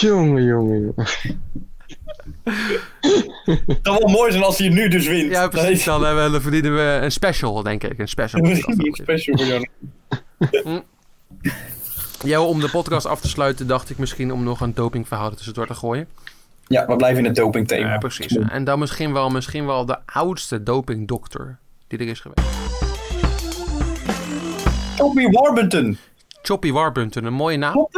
[0.00, 0.94] Jongen, jongen, jongen.
[3.66, 5.30] Het zou wel mooi zijn als hij nu dus wint.
[5.30, 5.84] ja, precies.
[5.84, 7.98] Dan, dan verdienen we een special, denk ik.
[7.98, 8.42] Een special.
[8.42, 10.82] Dat een special voor Jarno.
[12.24, 15.66] Ja, om de podcast af te sluiten dacht ik misschien om nog een dopingverhaal tussendoor
[15.66, 16.08] te gooien.
[16.66, 17.92] Ja, we blijven in het dopingthema.
[17.92, 18.36] Ja, precies.
[18.36, 22.69] En dan misschien wel, misschien wel de oudste dopingdokter die er is geweest.
[25.00, 25.98] Toby Warburton.
[26.42, 27.88] Choppy Warburton, een mooie naam.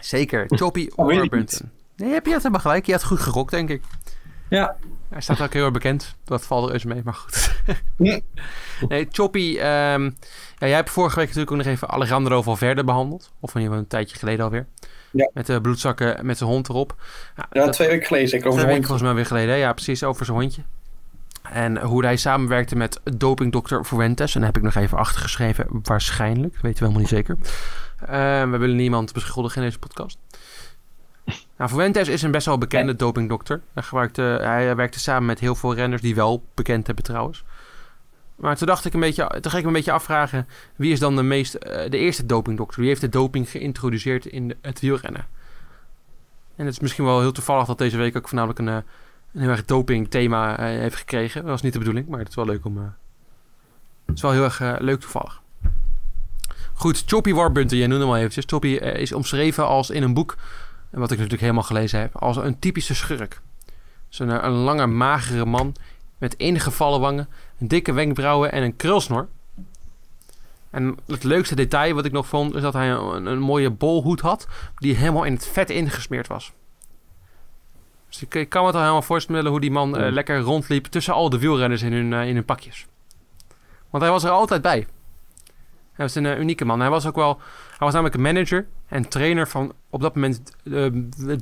[0.00, 1.70] Zeker, Choppy Oh, Warburton.
[1.96, 2.86] Nee, heb je het helemaal gelijk.
[2.86, 3.82] Je had goed gerokt, denk ik.
[4.48, 4.76] Ja.
[5.08, 6.14] Hij staat ook heel erg bekend.
[6.24, 7.54] Dat valt er eens mee, maar goed.
[7.96, 8.20] Hm.
[8.88, 9.56] nee, Choppy...
[9.58, 10.02] ehm,
[10.58, 13.32] ja, jij hebt vorige week natuurlijk ook nog even Alejandro Valverde behandeld.
[13.40, 14.66] Of in ieder geval een tijdje geleden alweer.
[15.12, 15.30] Ja.
[15.34, 16.94] Met de bloedzakken met zijn hond erop.
[17.36, 19.56] Ja, Ja, dat- twee weken geleden zeker over Twee weken volgens mij weer geleden, hè?
[19.60, 20.62] ja, precies, over zijn hondje.
[21.52, 24.34] En hoe hij samenwerkte met dopingdokter Fuentes.
[24.34, 26.52] En daar heb ik nog even achtergeschreven, waarschijnlijk.
[26.52, 27.36] Dat weten we helemaal niet zeker.
[28.00, 30.18] Eh, we willen niemand beschuldigen in deze podcast.
[31.56, 33.60] Nou, Fuentes is een best wel bekende dopingdokter.
[33.72, 37.44] Hij, gebruikte, hij werkte samen met heel veel renners die wel bekend hebben trouwens.
[38.36, 40.48] Maar toen dacht ik een beetje, toen ging ik me een beetje afvragen...
[40.76, 42.80] wie is dan de, meest, eh, de eerste dopingdokter?
[42.80, 45.26] Wie heeft de doping geïntroduceerd in het wielrennen?
[46.56, 48.76] En het is misschien wel heel toevallig dat deze week ook voornamelijk een, eh,
[49.36, 51.40] een heel erg doping thema eh, heeft gekregen.
[51.40, 52.78] Dat was niet de bedoeling, maar het is wel leuk om...
[52.78, 52.84] eh,
[54.06, 55.42] het is wel heel erg eh, leuk toevallig.
[56.74, 58.44] Goed, Choppy Warburton, jij noemde hem al eventjes.
[58.46, 60.36] Choppy is omschreven als in een boek,
[60.90, 63.40] wat ik natuurlijk helemaal gelezen heb, als een typische schurk.
[64.08, 65.74] Dus een, lange, magere man
[66.18, 67.28] met ingevallen wangen,
[67.58, 69.28] een dikke wenkbrauwen en een krulsnor.
[70.70, 74.48] En het leukste detail wat ik nog vond, is dat hij een mooie bolhoed had,
[74.76, 76.52] die helemaal in het vet ingesmeerd was.
[78.08, 81.14] Dus ik, ik kan me toch helemaal voorstellen hoe die man eh, lekker rondliep tussen
[81.14, 82.86] al de wielrenners in hun, eh, in hun pakjes.
[83.90, 84.86] Want hij was er altijd bij.
[85.92, 86.80] Hij was een unieke man.
[86.80, 87.40] Hij was ook wel...
[87.68, 90.56] Hij was namelijk manager en trainer van op dat moment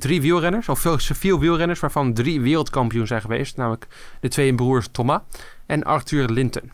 [0.01, 0.69] drie wielrenners.
[0.69, 3.57] Of veel, vier wielrenners, waarvan drie wereldkampioen zijn geweest.
[3.57, 3.87] Namelijk
[4.19, 5.21] de twee broers Thomas
[5.65, 6.71] en Arthur Linton.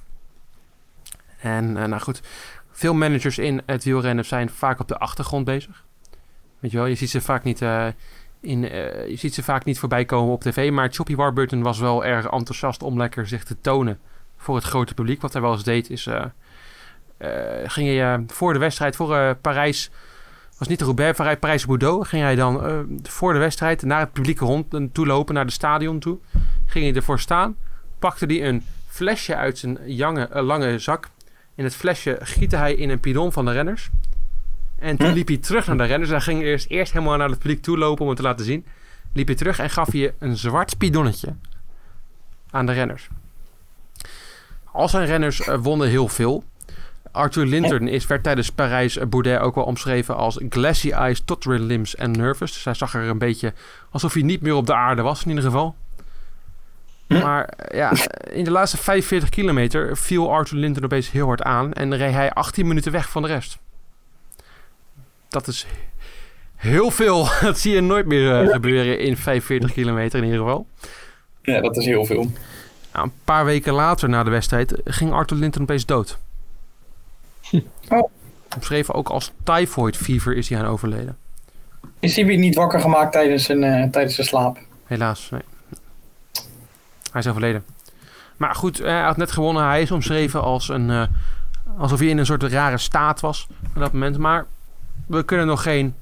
[1.39, 2.21] En nou goed,
[2.71, 5.83] veel managers in het wielrennen zijn vaak op de achtergrond bezig.
[6.59, 7.61] Weet je wel, je ziet ze vaak niet,
[8.41, 10.71] in, uh, je ziet ze vaak niet voorbij komen op tv.
[10.71, 13.99] Maar Choppy Warburton was wel erg enthousiast om lekker zich te tonen
[14.37, 15.21] voor het grote publiek.
[15.21, 16.05] Wat hij wel eens deed is...
[16.05, 16.25] Uh,
[17.65, 19.91] ging hij voor de wedstrijd, voor Parijs...
[20.57, 22.09] was niet de Roubaix, Parijs, Parijs-Bordeaux.
[22.09, 25.99] Ging hij dan voor de wedstrijd naar het publiek rond toe lopen, naar de stadion
[25.99, 26.17] toe.
[26.65, 27.55] Ging hij ervoor staan.
[27.99, 29.79] Pakte hij een flesje uit zijn
[30.29, 31.09] lange zak.
[31.55, 33.89] In het flesje giette hij in een pidon van de renners.
[34.81, 36.09] En toen liep hij terug naar de renners.
[36.11, 38.65] Hij ging eerst, eerst helemaal naar het publiek toe lopen om het te laten zien.
[39.13, 41.35] Liep hij terug en gaf hij een zwart bidonnetje
[42.51, 43.07] aan de renners.
[44.71, 46.43] Al zijn renners uh, wonnen heel veel.
[47.11, 52.11] Arthur Linton is, werd tijdens Parijs-Boudet ook wel omschreven als glassy eyes, tottering limbs en
[52.11, 52.53] nervous.
[52.53, 53.53] Dus hij zag er een beetje
[53.89, 55.75] alsof hij niet meer op de aarde was in ieder geval.
[57.07, 57.91] Maar eh, ja,
[58.31, 62.33] in de laatste 45 kilometer viel Arthur Linton opeens heel hard aan en reed hij
[62.33, 63.59] 18 minuten weg van de rest
[65.31, 65.65] dat is
[66.55, 67.27] heel veel.
[67.41, 70.67] Dat zie je nooit meer uh, gebeuren in 45 kilometer in ieder geval.
[71.41, 72.31] Ja, dat is heel veel.
[72.93, 76.17] Nou, een paar weken later na de wedstrijd ging Arthur Linton opeens dood.
[77.89, 78.09] Oh.
[78.55, 81.17] Omschreven ook als typhoid fever is hij aan overleden.
[81.99, 84.59] Is hij niet wakker gemaakt tijdens zijn, uh, tijdens zijn slaap?
[84.85, 85.41] Helaas, nee.
[87.11, 87.65] Hij is overleden.
[88.37, 89.63] Maar goed, hij had net gewonnen.
[89.63, 90.89] Hij is omschreven als een...
[90.89, 91.03] Uh,
[91.77, 94.17] alsof hij in een soort rare staat was op dat moment.
[94.17, 94.45] Maar
[95.07, 95.95] we kunnen nog geen.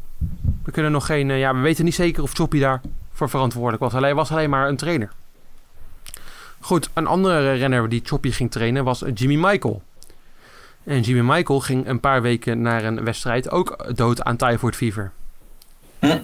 [0.64, 1.30] We kunnen nog geen.
[1.30, 4.02] Uh, ja, we weten niet zeker of Choppy daarvoor verantwoordelijk was.
[4.02, 5.12] Hij was alleen maar een trainer.
[6.60, 9.82] Goed, een andere renner die Choppy ging trainen was Jimmy Michael.
[10.84, 15.12] En Jimmy Michael ging een paar weken naar een wedstrijd ook dood aan typhoid fever.
[16.00, 16.16] Uh,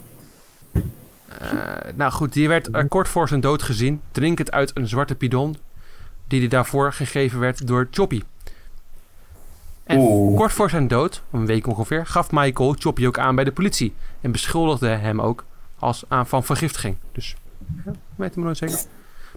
[1.96, 5.56] nou goed, die werd uh, kort voor zijn dood gezien, drinkend uit een zwarte bidon,
[6.28, 8.22] die hij daarvoor gegeven werd door Choppy.
[9.86, 10.00] En
[10.36, 13.94] kort voor zijn dood, een week ongeveer, gaf Michael Choppy ook aan bij de politie.
[14.22, 15.46] En beschuldigde hem ook
[15.80, 16.96] als aan van vergiftiging.
[17.12, 17.36] Dus,
[17.86, 18.80] ja, weet hem nooit zeker.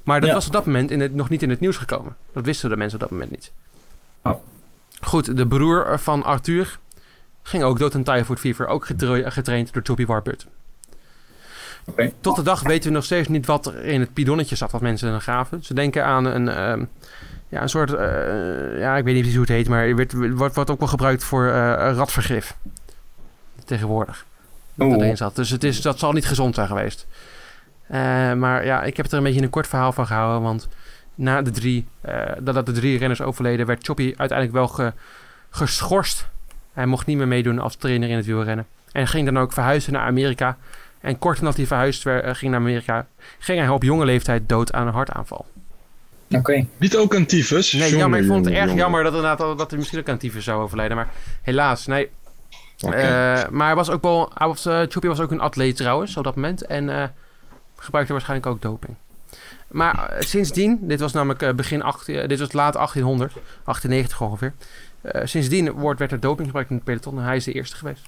[0.02, 2.16] Maar dat was op dat moment in het, nog niet in het nieuws gekomen.
[2.32, 3.52] Dat wisten de mensen op dat moment niet.
[4.22, 4.34] Oh.
[5.00, 6.78] Goed, de broer van Arthur
[7.42, 8.66] ging ook dood aan typhoid fever.
[8.66, 10.06] Ook getraind door Choppy.
[11.84, 12.14] Okay.
[12.20, 14.80] Tot de dag weten we nog steeds niet wat er in het bidonnetje zat wat
[14.80, 15.64] mensen dan gaven.
[15.64, 16.84] Ze denken aan een, ehm,
[17.48, 20.54] ja, een soort, uh, ja, ik weet niet precies hoe het heet, maar het wordt,
[20.54, 22.56] wordt ook wel gebruikt voor uh, radvergif.
[23.64, 24.26] Tegenwoordig.
[24.74, 25.36] Dat erin zat.
[25.36, 27.06] Dus het is, dat zal niet gezond zijn geweest.
[27.90, 30.68] Uh, maar ja, ik heb er een beetje een kort verhaal van gehouden, want
[31.14, 31.86] na de drie,
[32.40, 34.92] dat de drie renners overleden, werd Choppy uiteindelijk wel ge,
[35.50, 36.28] geschorst.
[36.72, 38.66] Hij mocht niet meer meedoen als trainer in het wielrennen.
[38.92, 40.56] En ging dan ook verhuizen naar Amerika.
[41.00, 43.06] En kort nadat hij verhuisd werd, ging naar Amerika,
[43.38, 45.46] ging hij op jonge leeftijd dood aan een hartaanval.
[46.30, 46.66] Oké.
[46.76, 47.72] Niet ook aan tyfus?
[47.72, 48.20] Nee, jammer.
[48.20, 50.96] Ik vond het erg jammer dat, inderdaad, dat hij misschien ook aan tyfus zou overlijden.
[50.96, 51.08] Maar
[51.42, 52.10] helaas, nee.
[52.80, 53.02] Okay.
[53.02, 54.30] Uh, maar hij was ook wel...
[54.34, 56.66] Hij was, uh, Choppy was ook een atleet trouwens, op dat moment.
[56.66, 57.04] En uh,
[57.76, 58.94] gebruikte waarschijnlijk ook doping.
[59.68, 64.52] Maar sindsdien, dit was namelijk begin 18, dit was laat 1800, 1890 ongeveer.
[65.26, 68.02] sindsdien wordt, werd er doping gebruikt in het peloton en hij is de eerste geweest.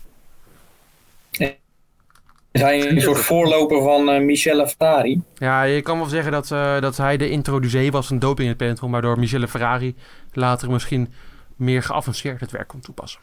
[2.52, 5.22] Is hij een soort voorloper van uh, Michele Ferrari?
[5.34, 8.48] Ja, je kan wel zeggen dat, uh, dat hij de introducee was van doping in
[8.48, 9.94] het peloton, waardoor Michele Ferrari
[10.32, 11.12] later misschien
[11.56, 13.20] meer geavanceerd het werk kon toepassen.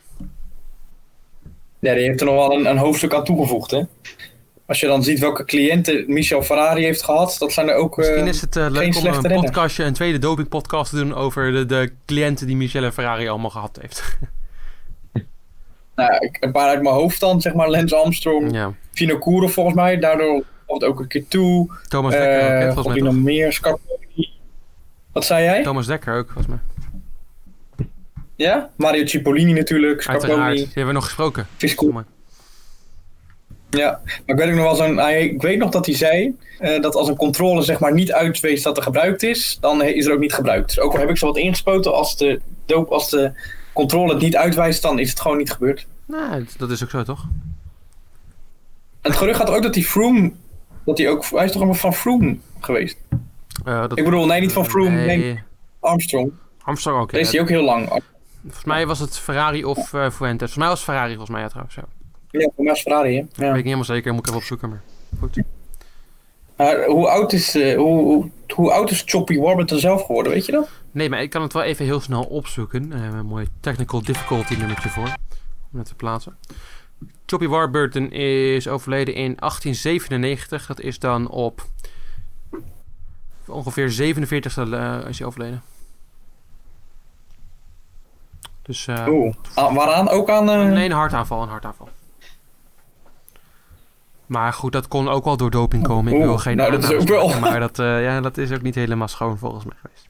[1.80, 3.82] Ja, die heeft er nog wel een, een hoofdstuk aan toegevoegd, hè?
[4.66, 7.98] Als je dan ziet welke cliënten Michel Ferrari heeft gehad, dat zijn er ook.
[7.98, 11.52] Uh, Misschien is het uh, leuk om een podcastje, een tweede dopingpodcast te doen over
[11.52, 14.04] de, de cliënten die Michelle Ferrari allemaal gehad heeft.
[15.98, 18.74] nou, een paar uit mijn hoofd dan, zeg maar Lance Armstrong, ja.
[18.92, 21.70] Vino Koeren volgens mij, daardoor komt ook een keer toe.
[21.88, 23.12] Thomas Dekker ook, volgens mij.
[23.12, 24.30] nog meer, Scarponi.
[25.12, 25.64] Wat zei jij?
[25.64, 26.58] Thomas Dekker ook, volgens mij.
[28.36, 28.70] Ja?
[28.76, 30.56] Mario Cipollini natuurlijk, Scarponi.
[30.56, 31.48] Die hebben we nog gesproken.
[31.58, 32.04] Fisco.
[33.70, 35.00] Ja, maar ik weet nog wel zo'n.
[35.00, 38.62] Ik weet nog dat hij zei uh, dat als een controle zeg maar niet uitwees
[38.62, 40.68] dat er gebruikt is, dan is er ook niet gebruikt.
[40.68, 43.32] Dus ook al heb ik zo wat ingespoten, als de, doop, als de
[43.78, 45.88] controle het niet uitwijst, dan is het gewoon niet gebeurd.
[46.06, 47.26] Nou, dat is ook zo toch?
[49.02, 50.32] En het gerucht gaat ook dat die Froome,
[50.86, 52.98] dat hij ook, hij is toch allemaal van Froome geweest?
[53.66, 55.18] Uh, dat, ik bedoel, nee, niet van Froome, nee.
[55.18, 55.40] nee
[55.80, 56.32] Armstrong.
[56.64, 57.18] Armstrong ook, ja.
[57.18, 57.88] is hij ook heel lang.
[58.42, 60.38] Volgens mij was het Ferrari of uh, Fuentes.
[60.38, 61.76] Volgens mij was het Ferrari, volgens mij, ja, trouwens.
[61.76, 61.84] Ja,
[62.30, 63.18] ja voor mij was Ferrari, hè?
[63.18, 63.26] Ja.
[63.36, 64.82] weet ik niet helemaal zeker, moet ik even opzoeken, maar
[65.20, 65.42] goed.
[66.58, 70.52] Maar hoe oud is, uh, hoe, hoe, oud is Choppy Warburton zelf geworden, weet je
[70.52, 70.70] dat?
[70.92, 72.92] Nee, maar ik kan het wel even heel snel opzoeken.
[72.94, 75.14] Uh, een mooi technical difficulty nummertje voor.
[75.72, 76.38] Om het te plaatsen.
[77.26, 80.66] Choppy Warburton is overleden in 1897.
[80.66, 81.66] Dat is dan op
[83.46, 85.62] ongeveer 47 e uh, is hij overleden.
[88.62, 90.10] Dus, uh, Oeh, waaraan?
[90.10, 90.50] Ook aan...
[90.50, 90.66] Uh...
[90.66, 91.90] Nee, een hartaanval, een hartaanval.
[94.28, 96.14] Maar goed, dat kon ook wel door doping komen.
[96.14, 97.40] Ik wil geen nou, dat is ook wel.
[97.40, 100.10] Maar dat, uh, ja, dat is ook niet helemaal schoon volgens mij geweest.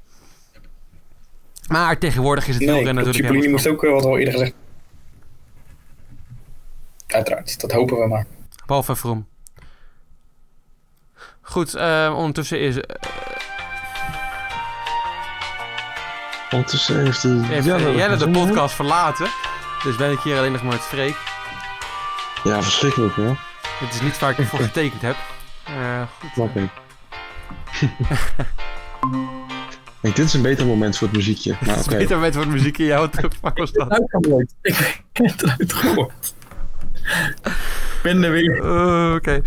[1.67, 4.53] Maar tegenwoordig is het nee, wielrennen natuurlijk helemaal moest ook wat al eerder gezegd.
[7.07, 8.25] Uiteraard, dat hopen we maar.
[8.65, 9.27] Behalve Vroom.
[11.41, 12.75] Goed, uh, ondertussen is...
[12.75, 12.83] Uh,
[16.51, 17.31] ondertussen heeft hij...
[17.31, 19.27] Heeft Jelle, Jelle de podcast verlaten.
[19.83, 21.17] Dus ben ik hier alleen nog maar het Freek.
[22.43, 23.33] Ja, verschrikkelijk, hè?
[23.79, 25.15] Het is niet waar ik ervoor getekend heb.
[25.69, 26.29] Uh, goed.
[26.33, 26.69] Snap ik.
[30.01, 31.51] Ik dit is een beter moment voor het muziekje.
[31.65, 32.85] Maar het is een beter moment voor het muziekje.
[32.85, 34.01] Ja, wat de fuck was dat?
[34.61, 34.75] Ik
[35.11, 36.33] heb het eruit gehoord.
[37.95, 38.57] Ik ben er weer.
[38.57, 39.15] Uh, Oké.
[39.15, 39.41] Okay.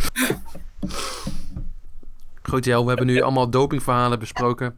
[2.43, 4.75] Goed, Jel, we hebben nu allemaal dopingverhalen besproken.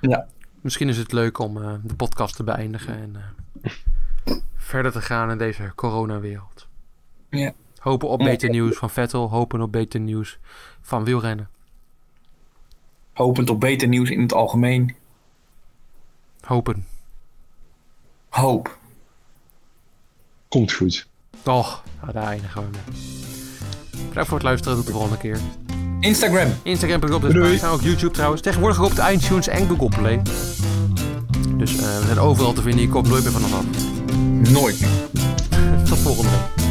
[0.00, 0.26] Ja.
[0.60, 3.16] Misschien is het leuk om uh, de podcast te beëindigen en
[4.24, 6.66] uh, verder te gaan in deze coronawereld.
[7.28, 7.52] Ja.
[7.84, 10.38] Hopen op beter nieuws van Vettel, hopen op beter nieuws
[10.80, 11.48] van wielrennen.
[13.12, 14.94] Hopend op beter nieuws in het algemeen.
[16.40, 16.86] Hopen.
[18.28, 18.78] Hoop.
[20.48, 21.06] Komt goed.
[21.42, 24.08] Toch, nou, daar eindigen we mee.
[24.08, 25.38] Bedankt voor het luisteren, tot de volgende keer.
[26.00, 26.52] Instagram.
[26.62, 28.42] Instagram.com, dus we staan ook YouTube trouwens.
[28.42, 30.22] Tegenwoordig ook op de iTunes en Google Play.
[31.56, 33.64] Dus uh, we zijn overal te vinden, je komt nooit meer vanaf af.
[34.52, 34.90] Nooit meer.
[35.88, 36.63] tot volgende week.